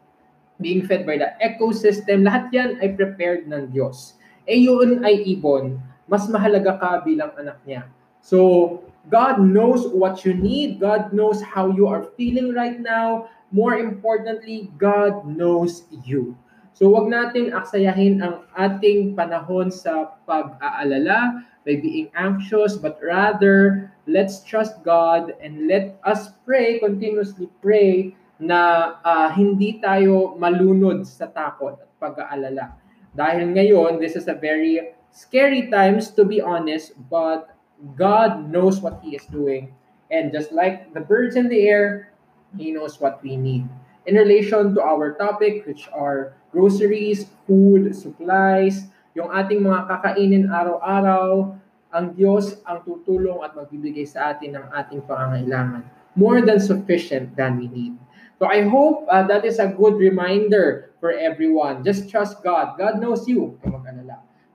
being 0.60 0.84
fed 0.84 1.08
by 1.08 1.16
the 1.16 1.32
ecosystem, 1.40 2.28
lahat 2.28 2.52
yan 2.52 2.70
ay 2.84 2.92
prepared 2.92 3.48
ng 3.48 3.72
Diyos. 3.72 4.20
Eh 4.44 4.68
yun 4.68 5.00
ay 5.08 5.24
ibon, 5.32 5.80
mas 6.12 6.28
mahalaga 6.28 6.76
ka 6.76 7.00
bilang 7.08 7.32
anak 7.40 7.64
niya. 7.64 7.88
So, 8.20 8.84
God 9.08 9.42
knows 9.42 9.88
what 9.88 10.28
you 10.28 10.36
need. 10.36 10.84
God 10.84 11.16
knows 11.16 11.42
how 11.42 11.72
you 11.72 11.88
are 11.88 12.06
feeling 12.20 12.54
right 12.54 12.78
now. 12.78 13.32
More 13.50 13.80
importantly, 13.80 14.70
God 14.78 15.26
knows 15.26 15.88
you. 16.04 16.38
So 16.72 16.90
wag 16.92 17.12
natin 17.12 17.52
aksayahin 17.52 18.24
ang 18.24 18.48
ating 18.56 19.14
panahon 19.14 19.70
sa 19.70 20.16
pag-aalala, 20.26 21.46
by 21.66 21.78
being 21.78 22.10
anxious, 22.18 22.78
but 22.78 22.98
rather 23.04 23.92
let's 24.08 24.42
trust 24.44 24.82
God 24.84 25.34
and 25.42 25.68
let 25.68 26.02
us 26.04 26.34
pray, 26.46 26.80
continuously 26.80 27.50
pray 27.62 28.18
na 28.42 28.94
uh, 29.06 29.30
hindi 29.30 29.78
tayo 29.78 30.34
malunod 30.42 31.06
sa 31.06 31.30
takot 31.30 31.78
at 31.78 31.90
pag-aalala. 32.02 32.74
Dahil 33.14 33.54
ngayon, 33.54 34.02
this 34.02 34.18
is 34.18 34.26
a 34.26 34.34
very 34.34 34.98
scary 35.14 35.70
times 35.70 36.10
to 36.18 36.26
be 36.26 36.42
honest, 36.42 36.98
but 37.12 37.54
God 37.94 38.50
knows 38.50 38.82
what 38.82 38.98
He 39.06 39.14
is 39.14 39.26
doing. 39.30 39.70
And 40.10 40.34
just 40.34 40.50
like 40.50 40.94
the 40.98 41.06
birds 41.06 41.38
in 41.38 41.46
the 41.46 41.62
air, 41.70 42.10
He 42.58 42.74
knows 42.74 42.98
what 42.98 43.22
we 43.22 43.38
need. 43.38 43.70
In 44.10 44.18
relation 44.18 44.74
to 44.74 44.82
our 44.82 45.14
topic, 45.14 45.70
which 45.70 45.86
are 45.94 46.34
groceries, 46.52 47.32
food, 47.48 47.96
supplies, 47.96 48.92
yung 49.12 49.32
ating 49.32 49.60
mga 49.64 49.88
kakainin 49.88 50.48
araw-araw, 50.48 51.56
ang 51.92 52.16
Diyos 52.16 52.64
ang 52.64 52.84
tutulong 52.88 53.44
at 53.44 53.52
magbibigay 53.52 54.08
sa 54.08 54.32
atin 54.32 54.56
ng 54.56 54.66
ating 54.72 55.04
pangangailangan. 55.04 55.84
More 56.16 56.44
than 56.44 56.60
sufficient 56.60 57.36
than 57.36 57.60
we 57.60 57.68
need. 57.68 57.96
So 58.40 58.48
I 58.48 58.64
hope 58.68 59.08
uh, 59.12 59.28
that 59.28 59.44
is 59.46 59.60
a 59.60 59.68
good 59.68 60.00
reminder 60.00 60.92
for 61.00 61.12
everyone. 61.12 61.84
Just 61.84 62.10
trust 62.10 62.44
God. 62.44 62.76
God 62.80 63.00
knows 63.00 63.28
you. 63.28 63.60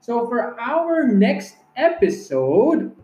So 0.00 0.26
for 0.26 0.58
our 0.58 1.06
next 1.06 1.56
episode, 1.76 2.96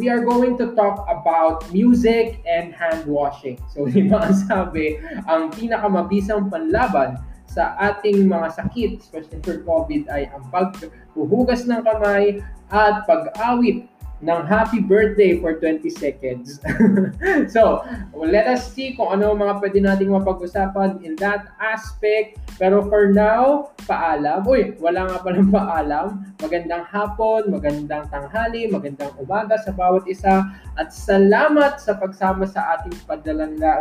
we 0.00 0.08
are 0.08 0.24
going 0.24 0.56
to 0.56 0.72
talk 0.72 1.04
about 1.10 1.66
music 1.74 2.40
and 2.48 2.72
hand 2.72 3.04
washing. 3.04 3.60
So, 3.68 3.84
di 3.90 4.08
ba 4.08 4.32
sabi, 4.32 4.96
ang 5.28 5.52
pinakamabisang 5.52 6.48
panlaban 6.48 7.20
sa 7.50 7.74
ating 7.76 8.30
mga 8.30 8.54
sakit, 8.54 8.90
especially 9.02 9.42
for 9.42 9.60
COVID, 9.66 10.06
ay 10.08 10.30
ang 10.30 10.46
paghuhugas 10.54 11.66
ng 11.66 11.82
kamay 11.82 12.38
at 12.70 13.02
pag-awit 13.04 13.89
ng 14.20 14.40
happy 14.44 14.84
birthday 14.84 15.40
for 15.40 15.56
20 15.56 15.88
seconds. 15.88 16.60
so, 17.54 17.84
well, 18.12 18.28
let 18.28 18.44
us 18.44 18.68
see 18.68 18.92
kung 18.92 19.16
ano 19.16 19.32
mga 19.32 19.64
pwede 19.64 19.78
nating 19.80 20.12
mapag-usapan 20.12 21.00
in 21.00 21.16
that 21.16 21.48
aspect. 21.56 22.36
Pero 22.60 22.84
for 22.84 23.08
now, 23.08 23.72
paalam. 23.88 24.44
Uy, 24.44 24.76
wala 24.76 25.08
nga 25.08 25.18
palang 25.24 25.48
paalam. 25.56 26.06
Magandang 26.44 26.84
hapon, 26.84 27.48
magandang 27.48 28.04
tanghali, 28.12 28.68
magandang 28.68 29.12
umaga 29.16 29.56
sa 29.64 29.72
bawat 29.72 30.04
isa. 30.04 30.44
At 30.76 30.92
salamat 30.92 31.80
sa 31.80 31.96
pagsama 31.96 32.44
sa 32.44 32.76
ating 32.76 32.96
padalang 33.08 33.56
na... 33.56 33.80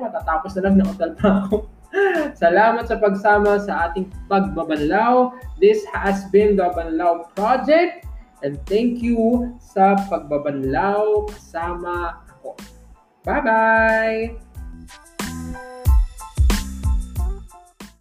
Matatapos 0.00 0.56
na 0.56 0.60
lang 0.64 0.74
na 0.80 0.88
utal 0.88 1.12
pa 1.20 1.44
ako. 1.44 1.68
Salamat 2.42 2.88
sa 2.88 2.96
pagsama 2.96 3.60
sa 3.60 3.88
ating 3.88 4.08
pagbabanlaw. 4.24 5.36
This 5.60 5.84
has 5.92 6.24
been 6.32 6.56
the 6.56 6.72
Banlaw 6.72 7.28
Project. 7.36 8.08
And 8.42 8.58
thank 8.66 8.98
you 9.00 9.54
sa 9.62 9.94
pagbabanlaw 10.10 11.30
kasama 11.30 12.26
ako. 12.26 12.58
Bye-bye! 13.22 14.51